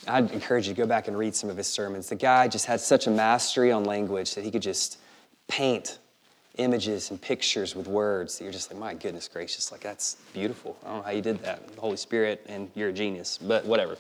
I'd 0.07 0.31
encourage 0.31 0.69
you 0.69 0.75
to 0.75 0.81
go 0.81 0.87
back 0.87 1.09
and 1.09 1.17
read 1.17 1.35
some 1.35 1.51
of 1.51 1.57
his 1.57 1.67
sermons. 1.67 2.09
The 2.09 2.17
guy 2.17 2.49
just 2.49 2.67
had 2.67 2.81
such 2.81 3.07
a 3.07 3.11
mastery 3.11 3.73
on 3.73 3.85
language 3.85 4.35
that 4.35 4.45
he 4.45 4.51
could 4.51 4.63
just 4.63 4.99
paint 5.49 5.99
images 6.59 7.11
and 7.11 7.21
pictures 7.21 7.75
with 7.75 7.89
words 7.89 8.39
that 8.39 8.45
you're 8.45 8.53
just 8.53 8.71
like, 8.71 8.79
my 8.79 8.95
goodness 8.95 9.27
gracious, 9.29 9.73
like 9.73 9.81
that's 9.81 10.17
beautiful. 10.35 10.77
I 10.85 10.89
don't 10.89 10.97
know 10.99 11.03
how 11.05 11.11
you 11.11 11.23
did 11.23 11.39
that. 11.43 11.67
The 11.75 11.81
Holy 11.81 11.97
Spirit, 11.97 12.45
and 12.47 12.71
you're 12.75 12.91
a 12.91 12.93
genius, 12.93 13.39
but 13.39 13.65
whatever. 13.65 13.97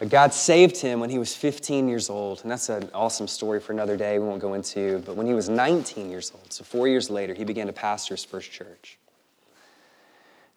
But 0.00 0.08
God 0.08 0.32
saved 0.32 0.78
him 0.78 0.98
when 0.98 1.10
he 1.10 1.18
was 1.18 1.36
15 1.36 1.86
years 1.86 2.08
old, 2.08 2.40
and 2.40 2.50
that's 2.50 2.70
an 2.70 2.88
awesome 2.94 3.28
story 3.28 3.60
for 3.60 3.74
another 3.74 3.98
day 3.98 4.18
we 4.18 4.26
won't 4.26 4.40
go 4.40 4.54
into. 4.54 5.02
But 5.04 5.14
when 5.14 5.26
he 5.26 5.34
was 5.34 5.50
19 5.50 6.08
years 6.08 6.32
old, 6.34 6.50
so 6.50 6.64
four 6.64 6.88
years 6.88 7.10
later, 7.10 7.34
he 7.34 7.44
began 7.44 7.66
to 7.66 7.72
pastor 7.74 8.14
his 8.14 8.24
first 8.24 8.50
church. 8.50 8.98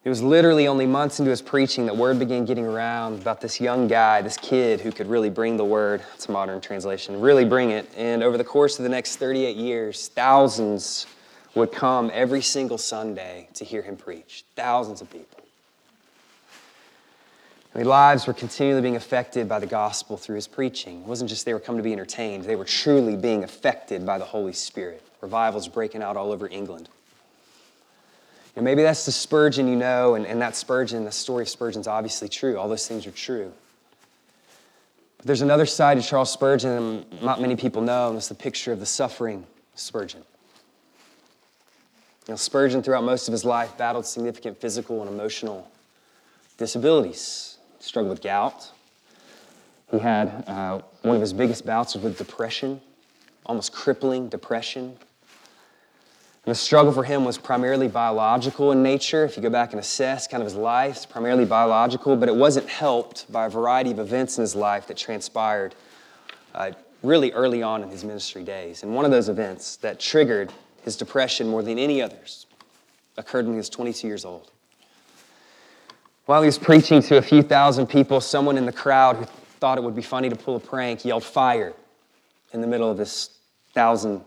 It 0.02 0.08
was 0.08 0.22
literally 0.22 0.66
only 0.66 0.86
months 0.86 1.18
into 1.18 1.30
his 1.30 1.42
preaching 1.42 1.84
that 1.86 1.96
word 1.96 2.18
began 2.18 2.46
getting 2.46 2.64
around 2.64 3.20
about 3.20 3.42
this 3.42 3.60
young 3.60 3.86
guy, 3.86 4.22
this 4.22 4.38
kid 4.38 4.80
who 4.80 4.90
could 4.90 5.08
really 5.08 5.30
bring 5.30 5.58
the 5.58 5.64
word, 5.64 6.02
it's 6.14 6.26
a 6.26 6.32
modern 6.32 6.62
translation, 6.62 7.20
really 7.20 7.44
bring 7.44 7.68
it. 7.68 7.86
And 7.98 8.22
over 8.22 8.38
the 8.38 8.44
course 8.44 8.78
of 8.78 8.82
the 8.82 8.88
next 8.88 9.16
38 9.16 9.56
years, 9.56 10.08
thousands 10.08 11.06
would 11.54 11.70
come 11.70 12.10
every 12.14 12.40
single 12.40 12.78
Sunday 12.78 13.48
to 13.54 13.64
hear 13.66 13.82
him 13.82 13.98
preach. 13.98 14.46
Thousands 14.56 15.02
of 15.02 15.10
people. 15.10 15.43
I 17.74 17.78
mean, 17.78 17.88
lives 17.88 18.26
were 18.26 18.32
continually 18.32 18.82
being 18.82 18.94
affected 18.94 19.48
by 19.48 19.58
the 19.58 19.66
gospel 19.66 20.16
through 20.16 20.36
his 20.36 20.46
preaching. 20.46 21.00
It 21.00 21.06
wasn't 21.06 21.28
just 21.28 21.44
they 21.44 21.54
were 21.54 21.60
coming 21.60 21.78
to 21.78 21.82
be 21.82 21.92
entertained, 21.92 22.44
they 22.44 22.56
were 22.56 22.64
truly 22.64 23.16
being 23.16 23.42
affected 23.42 24.06
by 24.06 24.18
the 24.18 24.24
Holy 24.24 24.52
Spirit. 24.52 25.02
Revivals 25.20 25.66
breaking 25.66 26.02
out 26.02 26.16
all 26.16 26.30
over 26.30 26.48
England. 26.48 26.88
And 28.56 28.64
maybe 28.64 28.82
that's 28.82 29.04
the 29.04 29.12
Spurgeon 29.12 29.66
you 29.66 29.74
know, 29.74 30.14
and, 30.14 30.24
and 30.26 30.40
that 30.40 30.54
Spurgeon, 30.54 31.04
the 31.04 31.10
story 31.10 31.42
of 31.42 31.48
Spurgeon's 31.48 31.88
obviously 31.88 32.28
true. 32.28 32.56
All 32.56 32.68
those 32.68 32.86
things 32.86 33.06
are 33.06 33.10
true. 33.10 33.52
But 35.16 35.26
there's 35.26 35.42
another 35.42 35.66
side 35.66 36.00
to 36.00 36.06
Charles 36.06 36.30
Spurgeon 36.30 37.06
that 37.10 37.22
not 37.22 37.40
many 37.40 37.56
people 37.56 37.82
know, 37.82 38.08
and 38.08 38.16
it's 38.16 38.28
the 38.28 38.34
picture 38.36 38.70
of 38.70 38.78
the 38.78 38.86
suffering 38.86 39.44
Spurgeon. 39.74 40.22
You 42.28 42.32
know, 42.32 42.36
Spurgeon, 42.36 42.82
throughout 42.82 43.02
most 43.02 43.26
of 43.26 43.32
his 43.32 43.44
life, 43.44 43.76
battled 43.76 44.06
significant 44.06 44.60
physical 44.60 45.00
and 45.00 45.10
emotional 45.10 45.68
disabilities. 46.56 47.53
Struggled 47.84 48.12
with 48.12 48.22
gout. 48.22 48.70
He 49.90 49.98
had 49.98 50.44
uh, 50.46 50.80
one 51.02 51.16
of 51.16 51.20
his 51.20 51.34
biggest 51.34 51.66
bouts 51.66 51.94
with 51.94 52.16
depression, 52.16 52.80
almost 53.44 53.74
crippling 53.74 54.30
depression. 54.30 54.96
And 56.46 56.50
the 56.50 56.54
struggle 56.54 56.92
for 56.92 57.04
him 57.04 57.26
was 57.26 57.36
primarily 57.36 57.88
biological 57.88 58.72
in 58.72 58.82
nature. 58.82 59.26
If 59.26 59.36
you 59.36 59.42
go 59.42 59.50
back 59.50 59.72
and 59.72 59.80
assess 59.80 60.26
kind 60.26 60.42
of 60.42 60.46
his 60.46 60.56
life, 60.56 60.96
it's 60.96 61.06
primarily 61.06 61.44
biological, 61.44 62.16
but 62.16 62.30
it 62.30 62.34
wasn't 62.34 62.70
helped 62.70 63.30
by 63.30 63.44
a 63.44 63.50
variety 63.50 63.90
of 63.90 63.98
events 63.98 64.38
in 64.38 64.42
his 64.42 64.56
life 64.56 64.86
that 64.86 64.96
transpired 64.96 65.74
uh, 66.54 66.72
really 67.02 67.32
early 67.32 67.62
on 67.62 67.82
in 67.82 67.90
his 67.90 68.02
ministry 68.02 68.44
days. 68.44 68.82
And 68.82 68.94
one 68.94 69.04
of 69.04 69.10
those 69.10 69.28
events 69.28 69.76
that 69.76 70.00
triggered 70.00 70.54
his 70.84 70.96
depression 70.96 71.48
more 71.48 71.62
than 71.62 71.78
any 71.78 72.00
others 72.00 72.46
occurred 73.18 73.44
when 73.44 73.52
he 73.52 73.58
was 73.58 73.68
22 73.68 74.06
years 74.06 74.24
old. 74.24 74.50
While 76.26 76.40
he 76.40 76.46
was 76.46 76.58
preaching 76.58 77.02
to 77.02 77.18
a 77.18 77.22
few 77.22 77.42
thousand 77.42 77.88
people, 77.88 78.20
someone 78.20 78.56
in 78.56 78.64
the 78.64 78.72
crowd 78.72 79.16
who 79.16 79.24
thought 79.60 79.76
it 79.76 79.84
would 79.84 79.94
be 79.94 80.02
funny 80.02 80.30
to 80.30 80.36
pull 80.36 80.56
a 80.56 80.60
prank 80.60 81.04
yelled 81.04 81.24
fire 81.24 81.74
in 82.52 82.62
the 82.62 82.66
middle 82.66 82.90
of 82.90 82.96
this 82.96 83.30
thousand 83.74 84.22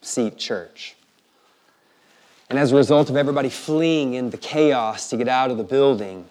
seat 0.00 0.38
church. 0.38 0.96
And 2.48 2.58
as 2.58 2.72
a 2.72 2.76
result 2.76 3.10
of 3.10 3.16
everybody 3.16 3.50
fleeing 3.50 4.14
in 4.14 4.30
the 4.30 4.38
chaos 4.38 5.10
to 5.10 5.16
get 5.16 5.28
out 5.28 5.50
of 5.50 5.58
the 5.58 5.64
building, 5.64 6.24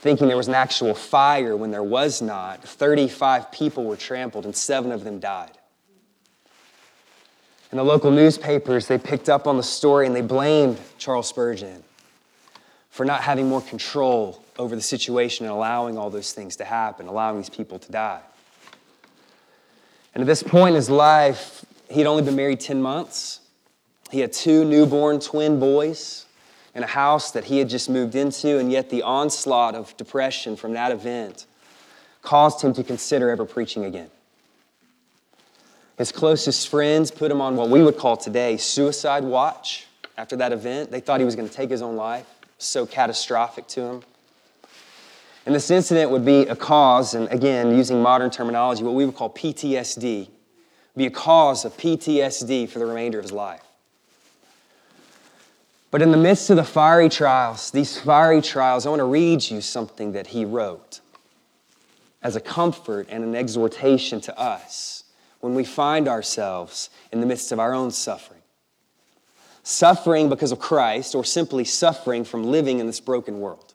thinking 0.00 0.26
there 0.26 0.36
was 0.36 0.48
an 0.48 0.54
actual 0.54 0.94
fire 0.94 1.56
when 1.56 1.70
there 1.70 1.82
was 1.82 2.20
not, 2.20 2.62
35 2.62 3.52
people 3.52 3.84
were 3.84 3.96
trampled 3.96 4.44
and 4.44 4.54
seven 4.54 4.90
of 4.90 5.04
them 5.04 5.20
died. 5.20 5.52
In 7.70 7.78
the 7.78 7.84
local 7.84 8.10
newspapers, 8.10 8.88
they 8.88 8.98
picked 8.98 9.28
up 9.28 9.46
on 9.46 9.56
the 9.56 9.62
story 9.62 10.06
and 10.06 10.16
they 10.16 10.22
blamed 10.22 10.78
Charles 10.96 11.28
Spurgeon 11.28 11.84
for 12.90 13.04
not 13.04 13.22
having 13.22 13.48
more 13.48 13.60
control 13.60 14.42
over 14.58 14.74
the 14.74 14.82
situation 14.82 15.46
and 15.46 15.54
allowing 15.54 15.96
all 15.96 16.10
those 16.10 16.32
things 16.32 16.56
to 16.56 16.64
happen, 16.64 17.06
allowing 17.06 17.36
these 17.36 17.50
people 17.50 17.78
to 17.78 17.92
die. 17.92 18.20
And 20.14 20.20
at 20.20 20.26
this 20.26 20.42
point 20.42 20.70
in 20.70 20.74
his 20.74 20.90
life, 20.90 21.64
he'd 21.90 22.06
only 22.06 22.22
been 22.22 22.36
married 22.36 22.60
10 22.60 22.82
months. 22.82 23.40
He 24.10 24.20
had 24.20 24.32
two 24.32 24.64
newborn 24.64 25.20
twin 25.20 25.60
boys 25.60 26.26
in 26.74 26.82
a 26.82 26.86
house 26.86 27.30
that 27.32 27.44
he 27.44 27.58
had 27.58 27.68
just 27.68 27.88
moved 27.88 28.14
into, 28.14 28.58
and 28.58 28.70
yet 28.70 28.90
the 28.90 29.02
onslaught 29.02 29.74
of 29.74 29.96
depression 29.96 30.56
from 30.56 30.72
that 30.72 30.92
event 30.92 31.46
caused 32.22 32.62
him 32.62 32.72
to 32.74 32.82
consider 32.82 33.30
ever 33.30 33.44
preaching 33.44 33.84
again. 33.84 34.10
His 35.96 36.12
closest 36.12 36.68
friends 36.68 37.10
put 37.10 37.30
him 37.30 37.40
on 37.40 37.56
what 37.56 37.68
we 37.68 37.82
would 37.82 37.96
call 37.96 38.16
today 38.16 38.56
suicide 38.56 39.24
watch 39.24 39.86
after 40.16 40.36
that 40.36 40.52
event. 40.52 40.90
They 40.90 41.00
thought 41.00 41.20
he 41.20 41.24
was 41.24 41.36
going 41.36 41.48
to 41.48 41.54
take 41.54 41.70
his 41.70 41.82
own 41.82 41.96
life, 41.96 42.26
so 42.58 42.86
catastrophic 42.86 43.66
to 43.68 43.80
him. 43.82 44.02
And 45.48 45.54
this 45.54 45.70
incident 45.70 46.10
would 46.10 46.26
be 46.26 46.42
a 46.42 46.54
cause, 46.54 47.14
and 47.14 47.26
again, 47.32 47.74
using 47.74 48.02
modern 48.02 48.28
terminology, 48.28 48.84
what 48.84 48.92
we 48.92 49.06
would 49.06 49.14
call 49.14 49.30
PTSD, 49.30 50.28
be 50.94 51.06
a 51.06 51.10
cause 51.10 51.64
of 51.64 51.74
PTSD 51.78 52.68
for 52.68 52.78
the 52.78 52.84
remainder 52.84 53.18
of 53.18 53.24
his 53.24 53.32
life. 53.32 53.62
But 55.90 56.02
in 56.02 56.10
the 56.10 56.18
midst 56.18 56.50
of 56.50 56.56
the 56.56 56.64
fiery 56.64 57.08
trials, 57.08 57.70
these 57.70 57.98
fiery 57.98 58.42
trials, 58.42 58.84
I 58.84 58.90
want 58.90 59.00
to 59.00 59.06
read 59.06 59.48
you 59.48 59.62
something 59.62 60.12
that 60.12 60.26
he 60.26 60.44
wrote 60.44 61.00
as 62.22 62.36
a 62.36 62.40
comfort 62.40 63.06
and 63.08 63.24
an 63.24 63.34
exhortation 63.34 64.20
to 64.20 64.38
us 64.38 65.04
when 65.40 65.54
we 65.54 65.64
find 65.64 66.08
ourselves 66.08 66.90
in 67.10 67.20
the 67.20 67.26
midst 67.26 67.52
of 67.52 67.58
our 67.58 67.72
own 67.72 67.90
suffering. 67.90 68.42
Suffering 69.62 70.28
because 70.28 70.52
of 70.52 70.58
Christ, 70.58 71.14
or 71.14 71.24
simply 71.24 71.64
suffering 71.64 72.24
from 72.24 72.44
living 72.44 72.80
in 72.80 72.86
this 72.86 73.00
broken 73.00 73.40
world. 73.40 73.67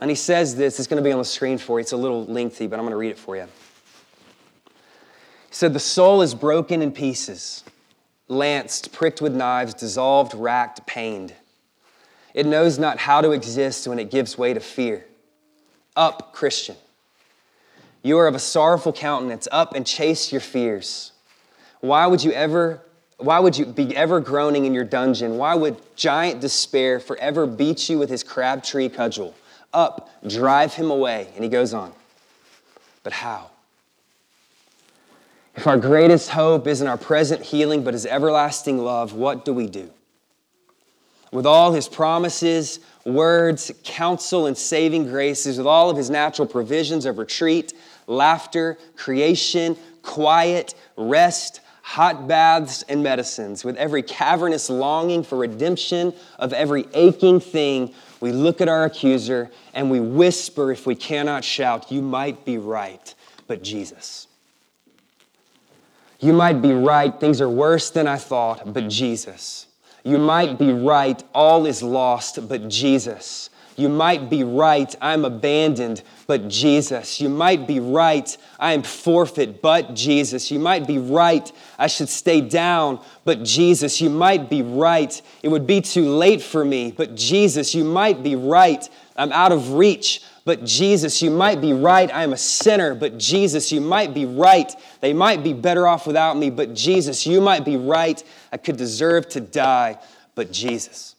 And 0.00 0.10
he 0.10 0.16
says 0.16 0.54
this, 0.54 0.78
it's 0.78 0.88
going 0.88 1.02
to 1.02 1.06
be 1.06 1.12
on 1.12 1.18
the 1.18 1.24
screen 1.24 1.58
for 1.58 1.78
you. 1.78 1.82
It's 1.82 1.92
a 1.92 1.96
little 1.96 2.24
lengthy, 2.24 2.66
but 2.66 2.78
I'm 2.78 2.84
going 2.84 2.92
to 2.92 2.96
read 2.98 3.10
it 3.10 3.18
for 3.18 3.36
you. 3.36 3.46
He 4.64 5.54
said, 5.54 5.72
The 5.72 5.80
soul 5.80 6.22
is 6.22 6.34
broken 6.34 6.82
in 6.82 6.92
pieces 6.92 7.64
lanced, 8.28 8.92
pricked 8.92 9.20
with 9.20 9.34
knives, 9.34 9.74
dissolved, 9.74 10.34
racked, 10.34 10.86
pained. 10.86 11.34
It 12.34 12.46
knows 12.46 12.78
not 12.78 12.98
how 12.98 13.20
to 13.22 13.32
exist 13.32 13.88
when 13.88 13.98
it 13.98 14.10
gives 14.10 14.38
way 14.38 14.54
to 14.54 14.60
fear. 14.60 15.04
Up, 15.96 16.32
Christian. 16.32 16.76
You 18.02 18.18
are 18.18 18.28
of 18.28 18.34
a 18.34 18.38
sorrowful 18.38 18.92
countenance. 18.92 19.48
Up 19.50 19.74
and 19.74 19.86
chase 19.86 20.30
your 20.30 20.40
fears. 20.40 21.12
Why 21.80 22.06
would 22.06 22.22
you 22.22 22.32
ever 22.32 22.82
why 23.20 23.40
would 23.40 23.58
you 23.58 23.66
be 23.66 23.96
ever 23.96 24.20
groaning 24.20 24.64
in 24.64 24.72
your 24.72 24.84
dungeon? 24.84 25.38
Why 25.38 25.56
would 25.56 25.76
giant 25.96 26.40
despair 26.40 27.00
forever 27.00 27.46
beat 27.46 27.88
you 27.88 27.98
with 27.98 28.10
his 28.10 28.22
crabtree 28.22 28.88
cudgel? 28.88 29.34
Up, 29.72 30.10
drive 30.26 30.74
him 30.74 30.90
away. 30.90 31.28
And 31.34 31.44
he 31.44 31.50
goes 31.50 31.74
on. 31.74 31.92
But 33.02 33.12
how? 33.12 33.50
If 35.56 35.66
our 35.66 35.76
greatest 35.76 36.30
hope 36.30 36.66
isn't 36.66 36.86
our 36.86 36.96
present 36.96 37.42
healing, 37.42 37.82
but 37.82 37.92
his 37.92 38.06
everlasting 38.06 38.78
love, 38.78 39.12
what 39.12 39.44
do 39.44 39.52
we 39.52 39.66
do? 39.66 39.90
With 41.32 41.46
all 41.46 41.72
his 41.72 41.88
promises, 41.88 42.80
words, 43.04 43.72
counsel, 43.82 44.46
and 44.46 44.56
saving 44.56 45.08
graces, 45.08 45.58
with 45.58 45.66
all 45.66 45.90
of 45.90 45.96
his 45.96 46.10
natural 46.10 46.46
provisions 46.46 47.04
of 47.06 47.18
retreat, 47.18 47.72
laughter, 48.06 48.78
creation, 48.96 49.76
quiet, 50.02 50.74
rest, 50.96 51.60
hot 51.82 52.28
baths, 52.28 52.82
and 52.88 53.02
medicines, 53.02 53.64
with 53.64 53.76
every 53.76 54.02
cavernous 54.02 54.70
longing 54.70 55.22
for 55.22 55.38
redemption 55.38 56.14
of 56.38 56.52
every 56.52 56.86
aching 56.94 57.40
thing, 57.40 57.92
we 58.20 58.32
look 58.32 58.60
at 58.60 58.68
our 58.68 58.84
accuser 58.84 59.50
and 59.74 59.90
we 59.90 60.00
whisper, 60.00 60.72
if 60.72 60.86
we 60.86 60.94
cannot 60.94 61.44
shout, 61.44 61.90
You 61.90 62.02
might 62.02 62.44
be 62.44 62.58
right, 62.58 63.14
but 63.46 63.62
Jesus. 63.62 64.26
You 66.20 66.32
might 66.32 66.60
be 66.60 66.72
right, 66.72 67.18
things 67.18 67.40
are 67.40 67.48
worse 67.48 67.90
than 67.90 68.08
I 68.08 68.16
thought, 68.16 68.72
but 68.72 68.88
Jesus. 68.88 69.66
You 70.02 70.18
might 70.18 70.58
be 70.58 70.72
right, 70.72 71.22
all 71.34 71.66
is 71.66 71.82
lost, 71.82 72.48
but 72.48 72.68
Jesus. 72.68 73.50
You 73.78 73.88
might 73.88 74.28
be 74.28 74.42
right, 74.42 74.92
I'm 75.00 75.24
abandoned, 75.24 76.02
but 76.26 76.48
Jesus. 76.48 77.20
You 77.20 77.28
might 77.28 77.68
be 77.68 77.78
right, 77.78 78.36
I 78.58 78.72
am 78.72 78.82
forfeit, 78.82 79.62
but 79.62 79.94
Jesus. 79.94 80.50
You 80.50 80.58
might 80.58 80.84
be 80.86 80.98
right, 80.98 81.50
I 81.78 81.86
should 81.86 82.08
stay 82.08 82.40
down, 82.40 83.00
but 83.24 83.44
Jesus. 83.44 84.00
You 84.00 84.10
might 84.10 84.50
be 84.50 84.62
right, 84.62 85.22
it 85.44 85.48
would 85.48 85.66
be 85.66 85.80
too 85.80 86.08
late 86.08 86.42
for 86.42 86.64
me, 86.64 86.90
but 86.90 87.14
Jesus. 87.14 87.72
You 87.72 87.84
might 87.84 88.24
be 88.24 88.34
right, 88.34 88.88
I'm 89.16 89.30
out 89.30 89.52
of 89.52 89.74
reach, 89.74 90.22
but 90.44 90.64
Jesus, 90.64 91.20
you 91.20 91.30
might 91.30 91.60
be 91.60 91.74
right. 91.74 92.12
I 92.12 92.22
am 92.22 92.32
a 92.32 92.38
sinner, 92.38 92.94
but 92.94 93.18
Jesus, 93.18 93.70
you 93.70 93.82
might 93.82 94.14
be 94.14 94.24
right. 94.24 94.72
They 95.00 95.12
might 95.12 95.44
be 95.44 95.52
better 95.52 95.86
off 95.86 96.06
without 96.06 96.38
me, 96.38 96.48
but 96.48 96.72
Jesus, 96.72 97.26
you 97.26 97.40
might 97.40 97.66
be 97.66 97.76
right. 97.76 98.20
I 98.50 98.56
could 98.56 98.78
deserve 98.78 99.28
to 99.28 99.40
die, 99.40 99.98
but 100.34 100.50
Jesus. 100.50 101.16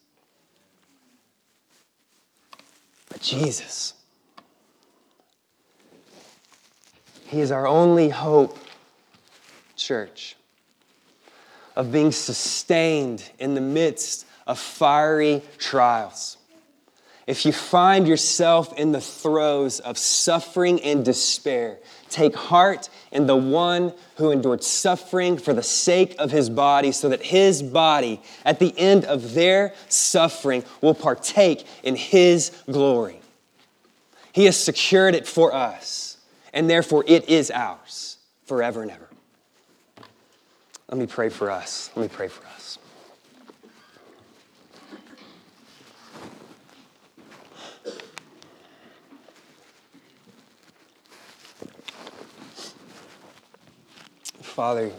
But 3.09 3.21
Jesus. 3.21 3.93
He 7.25 7.41
is 7.41 7.51
our 7.51 7.67
only 7.67 8.09
hope, 8.09 8.57
church, 9.75 10.35
of 11.75 11.91
being 11.91 12.11
sustained 12.11 13.29
in 13.37 13.53
the 13.53 13.61
midst 13.61 14.25
of 14.47 14.57
fiery 14.57 15.43
trials 15.59 16.38
if 17.29 17.45
you 17.45 17.53
find 17.53 18.07
yourself 18.07 18.73
in 18.73 18.91
the 18.91 18.99
throes 18.99 19.79
of 19.81 19.99
suffering 19.99 20.81
and 20.81 21.05
despair, 21.05 21.77
take 22.09 22.33
heart 22.33 22.89
in 23.11 23.27
the 23.27 23.35
one 23.35 23.93
who 24.15 24.31
endured 24.31 24.63
suffering 24.63 25.37
for 25.37 25.53
the 25.53 25.61
sake 25.61 26.15
of 26.17 26.31
his 26.31 26.49
body, 26.49 26.91
so 26.91 27.07
that 27.07 27.21
his 27.21 27.61
body, 27.61 28.19
at 28.43 28.57
the 28.57 28.73
end 28.79 29.05
of 29.05 29.35
their 29.35 29.75
suffering, 29.89 30.63
will 30.81 30.95
partake 30.95 31.67
in 31.83 31.95
his 31.95 32.51
glory. 32.65 33.19
He 34.31 34.45
has 34.45 34.57
secured 34.57 35.13
it 35.13 35.27
for 35.27 35.53
us, 35.53 36.17
and 36.51 36.67
therefore 36.67 37.03
it 37.05 37.29
is 37.29 37.51
ours 37.51 38.17
forever 38.47 38.81
and 38.81 38.89
ever. 38.89 39.07
Let 40.89 40.97
me 40.97 41.05
pray 41.05 41.29
for 41.29 41.51
us. 41.51 41.91
Let 41.95 42.09
me 42.09 42.09
pray 42.11 42.27
for 42.27 42.43
us. 42.47 42.79
Father, 54.59 54.91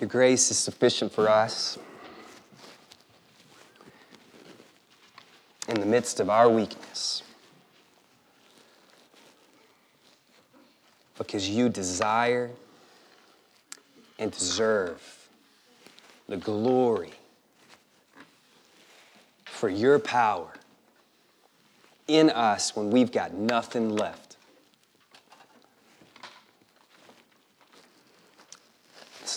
your 0.00 0.08
grace 0.08 0.50
is 0.50 0.56
sufficient 0.56 1.12
for 1.12 1.28
us 1.28 1.78
in 5.68 5.78
the 5.78 5.84
midst 5.84 6.18
of 6.18 6.30
our 6.30 6.48
weakness. 6.48 7.22
Because 11.18 11.46
you 11.46 11.68
desire 11.68 12.50
and 14.18 14.30
deserve 14.30 15.28
the 16.26 16.38
glory 16.38 17.12
for 19.44 19.68
your 19.68 19.98
power 19.98 20.54
in 22.08 22.30
us 22.30 22.74
when 22.74 22.90
we've 22.90 23.12
got 23.12 23.34
nothing 23.34 23.90
left. 23.94 24.25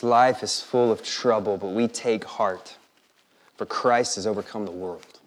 Life 0.04 0.44
is 0.44 0.62
full 0.62 0.92
of 0.92 1.04
trouble, 1.04 1.58
but 1.58 1.70
we 1.70 1.88
take 1.88 2.24
heart, 2.24 2.78
for 3.58 3.66
Christ 3.66 4.16
has 4.16 4.26
overcome 4.26 4.66
the 4.66 4.72
world. 4.72 5.20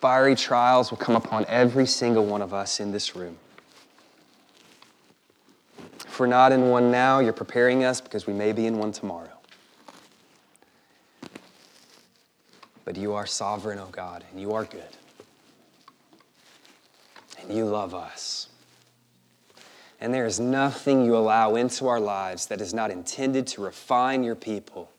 Fiery 0.00 0.34
trials 0.34 0.90
will 0.90 0.98
come 0.98 1.16
upon 1.16 1.46
every 1.46 1.86
single 1.86 2.26
one 2.26 2.42
of 2.42 2.52
us 2.52 2.80
in 2.80 2.92
this 2.92 3.16
room. 3.16 3.38
If 6.06 6.20
we're 6.20 6.26
not 6.26 6.52
in 6.52 6.68
one 6.68 6.90
now, 6.90 7.20
you're 7.20 7.32
preparing 7.32 7.84
us 7.84 8.00
because 8.00 8.26
we 8.26 8.34
may 8.34 8.52
be 8.52 8.66
in 8.66 8.78
one 8.78 8.92
tomorrow. 8.92 9.30
But 12.84 12.96
you 12.96 13.14
are 13.14 13.26
sovereign, 13.26 13.78
O 13.78 13.84
oh 13.84 13.88
God, 13.90 14.24
and 14.30 14.40
you 14.40 14.52
are 14.52 14.64
good. 14.64 14.82
And 17.40 17.56
you 17.56 17.64
love 17.64 17.94
us. 17.94 18.48
And 20.04 20.12
there 20.12 20.26
is 20.26 20.38
nothing 20.38 21.02
you 21.06 21.16
allow 21.16 21.54
into 21.54 21.88
our 21.88 21.98
lives 21.98 22.44
that 22.48 22.60
is 22.60 22.74
not 22.74 22.90
intended 22.90 23.46
to 23.46 23.62
refine 23.62 24.22
your 24.22 24.34
people, 24.34 24.90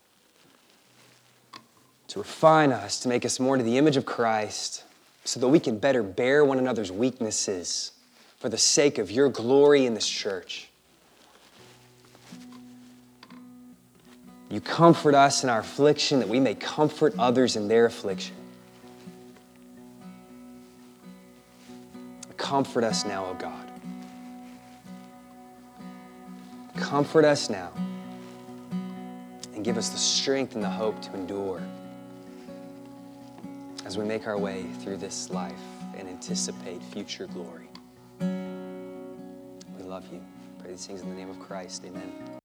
to 2.08 2.18
refine 2.18 2.72
us, 2.72 2.98
to 3.02 3.08
make 3.08 3.24
us 3.24 3.38
more 3.38 3.56
to 3.56 3.62
the 3.62 3.78
image 3.78 3.96
of 3.96 4.04
Christ, 4.04 4.82
so 5.22 5.38
that 5.38 5.46
we 5.46 5.60
can 5.60 5.78
better 5.78 6.02
bear 6.02 6.44
one 6.44 6.58
another's 6.58 6.90
weaknesses 6.90 7.92
for 8.40 8.48
the 8.48 8.58
sake 8.58 8.98
of 8.98 9.08
your 9.08 9.28
glory 9.28 9.86
in 9.86 9.94
this 9.94 10.08
church. 10.08 10.70
You 14.50 14.60
comfort 14.60 15.14
us 15.14 15.44
in 15.44 15.50
our 15.50 15.60
affliction 15.60 16.18
that 16.18 16.28
we 16.28 16.40
may 16.40 16.56
comfort 16.56 17.14
others 17.16 17.54
in 17.54 17.68
their 17.68 17.86
affliction. 17.86 18.34
Comfort 22.36 22.82
us 22.82 23.04
now, 23.04 23.26
O 23.26 23.28
oh 23.28 23.34
God. 23.34 23.65
Comfort 26.76 27.24
us 27.24 27.50
now 27.50 27.72
and 29.54 29.64
give 29.64 29.76
us 29.76 29.88
the 29.88 29.98
strength 29.98 30.54
and 30.54 30.62
the 30.62 30.70
hope 30.70 31.00
to 31.02 31.14
endure 31.14 31.62
as 33.84 33.96
we 33.96 34.04
make 34.04 34.26
our 34.26 34.38
way 34.38 34.64
through 34.80 34.96
this 34.96 35.30
life 35.30 35.54
and 35.96 36.08
anticipate 36.08 36.82
future 36.82 37.26
glory. 37.28 37.68
We 38.20 39.84
love 39.84 40.04
you. 40.12 40.20
Pray 40.58 40.70
these 40.70 40.86
things 40.86 41.02
in 41.02 41.08
the 41.08 41.14
name 41.14 41.30
of 41.30 41.38
Christ. 41.38 41.84
Amen. 41.84 42.40